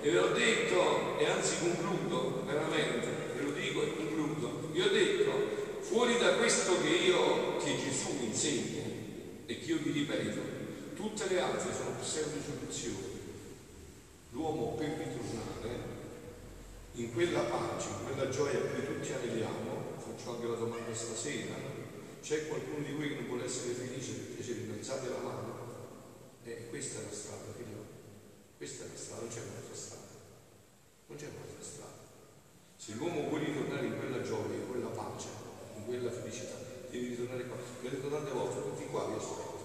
E 0.00 0.10
ve 0.10 0.18
l'ho 0.18 0.28
detto, 0.28 1.18
e 1.18 1.26
anzi 1.26 1.56
concludo 1.60 2.42
veramente, 2.46 3.06
ve 3.36 3.42
lo 3.42 3.50
dico 3.50 3.82
e 3.82 3.94
concludo. 3.94 4.68
Vi 4.72 4.80
ho 4.80 4.88
detto, 4.88 5.60
Fuori 5.92 6.16
da 6.16 6.36
questo 6.36 6.80
che 6.80 6.88
io, 6.88 7.58
che 7.58 7.76
Gesù 7.76 8.16
insegna 8.22 8.81
e 9.46 9.58
che 9.58 9.64
io 9.64 9.78
vi 9.78 9.90
ripeto, 9.90 10.40
tutte 10.94 11.28
le 11.28 11.40
altre 11.40 11.72
sono 11.72 11.96
pseudo 12.00 12.40
soluzioni. 12.40 13.20
L'uomo 14.30 14.74
per 14.76 14.88
ritornare 14.88 15.90
in 16.94 17.12
quella 17.12 17.40
pace, 17.40 17.88
in 17.88 18.04
quella 18.04 18.28
gioia 18.28 18.60
cui 18.60 18.84
tutti 18.84 19.12
aneliamo, 19.12 19.96
faccio 19.96 20.30
anche 20.34 20.46
la 20.46 20.56
domanda 20.56 20.94
stasera, 20.94 21.54
c'è 22.22 22.46
qualcuno 22.46 22.84
di 22.84 22.92
voi 22.92 23.08
che 23.08 23.14
non 23.14 23.26
vuole 23.26 23.44
essere 23.44 23.74
felice 23.74 24.12
per 24.12 24.34
piacere, 24.36 24.60
pensate 24.60 25.08
la 25.08 25.18
mano? 25.18 25.62
Eh, 26.44 26.68
questa 26.68 27.00
è 27.00 27.04
la 27.04 27.12
strada, 27.12 27.52
figlio. 27.56 27.84
Questa 28.56 28.84
è 28.84 28.88
la 28.88 28.96
strada, 28.96 29.22
non 29.22 29.30
c'è 29.30 29.40
un'altra 29.40 29.74
strada. 29.74 30.06
Non 31.06 31.16
c'è 31.18 31.26
un'altra 31.26 31.64
strada. 31.64 32.00
Se 32.76 32.92
l'uomo 32.94 33.28
vuole 33.28 33.44
ritornare 33.44 33.86
in 33.86 33.98
quella 33.98 34.22
gioia, 34.22 34.54
in 34.54 34.68
quella 34.68 34.88
pace, 34.88 35.28
in 35.76 35.84
quella 35.84 36.10
felicità, 36.10 36.71
devi 36.92 37.16
ritornare 37.16 37.48
qua. 37.48 37.56
Vi 37.56 37.86
ho 37.86 37.90
detto 37.90 38.08
tante 38.08 38.30
volte, 38.30 38.60
tutti 38.60 38.84
qua 38.92 39.08
vi 39.08 39.16
aspetto. 39.16 39.60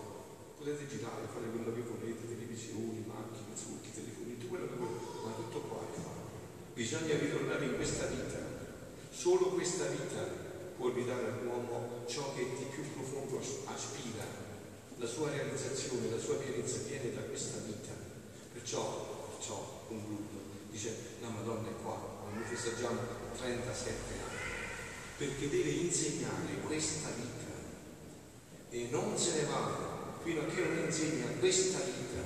Potete 0.58 0.88
girare, 0.88 1.28
fare 1.28 1.52
quello 1.52 1.76
che 1.76 1.84
volete, 1.84 2.24
televisioni, 2.24 3.04
macchine, 3.04 3.52
zucchi, 3.54 3.92
telefoni, 3.92 4.40
tutto 4.40 4.48
quello 4.48 4.68
che 4.72 4.78
volete, 4.80 5.20
ma 5.28 5.32
tutto 5.36 5.60
qua 5.68 5.84
è 5.84 5.92
fatto. 5.92 6.26
Bisogna 6.74 7.20
ritornare 7.20 7.66
in 7.66 7.76
questa 7.76 8.06
vita. 8.08 8.40
Solo 9.12 9.52
questa 9.52 9.86
vita 9.92 10.24
può 10.78 10.90
ridare 10.94 11.28
all'uomo 11.28 12.06
ciò 12.08 12.34
che 12.34 12.48
di 12.56 12.66
più 12.72 12.84
profondo 12.96 13.40
aspira. 13.40 14.24
La 14.98 15.06
sua 15.06 15.30
realizzazione, 15.30 16.10
la 16.10 16.20
sua 16.20 16.36
pienezza 16.36 16.80
viene 16.88 17.14
da 17.14 17.22
questa 17.22 17.60
vita. 17.66 17.92
Perciò, 18.54 19.36
perciò 19.36 19.84
concludo, 19.88 20.42
dice 20.72 20.96
la 21.22 21.30
Madonna 21.30 21.70
è 21.70 21.74
qua, 21.84 22.00
noi 22.34 22.44
festeggiamo 22.44 23.00
37 23.38 24.14
anni 24.24 24.37
perché 25.18 25.50
deve 25.50 25.70
insegnare 25.72 26.62
questa 26.66 27.10
vita 27.16 27.50
e 28.70 28.88
non 28.92 29.18
se 29.18 29.42
ne 29.42 29.48
va 29.48 30.20
fino 30.24 30.42
a 30.42 30.46
che 30.46 30.62
non 30.62 30.86
insegna 30.86 31.26
questa 31.40 31.80
vita, 31.80 32.22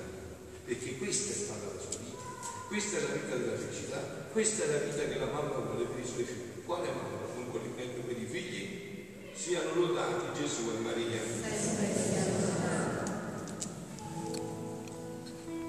perché 0.66 0.98
questa 0.98 1.32
è 1.32 1.36
stata 1.36 1.74
la 1.74 1.80
sua 1.80 2.00
vita, 2.00 2.24
questa 2.68 2.98
è 2.98 3.02
la 3.02 3.14
vita 3.14 3.36
della 3.38 3.58
felicità, 3.58 3.98
questa 4.32 4.64
è 4.64 4.68
la 4.68 4.78
vita 4.80 5.04
che 5.08 5.20
la 5.20 5.26
mamma 5.28 5.58
vuole 5.58 5.86
per 5.86 6.04
i 6.04 6.08
suoi 6.08 6.24
figli. 6.24 6.66
Quale 6.66 6.88
mamma? 6.88 7.34
Non 7.36 7.50
vuole 7.50 7.68
per 7.70 8.18
i 8.18 8.26
figli? 8.26 8.80
Siano 9.34 9.74
lodati 9.74 10.40
Gesù 10.40 10.70
e 10.72 10.80
Maria. 10.80 12.31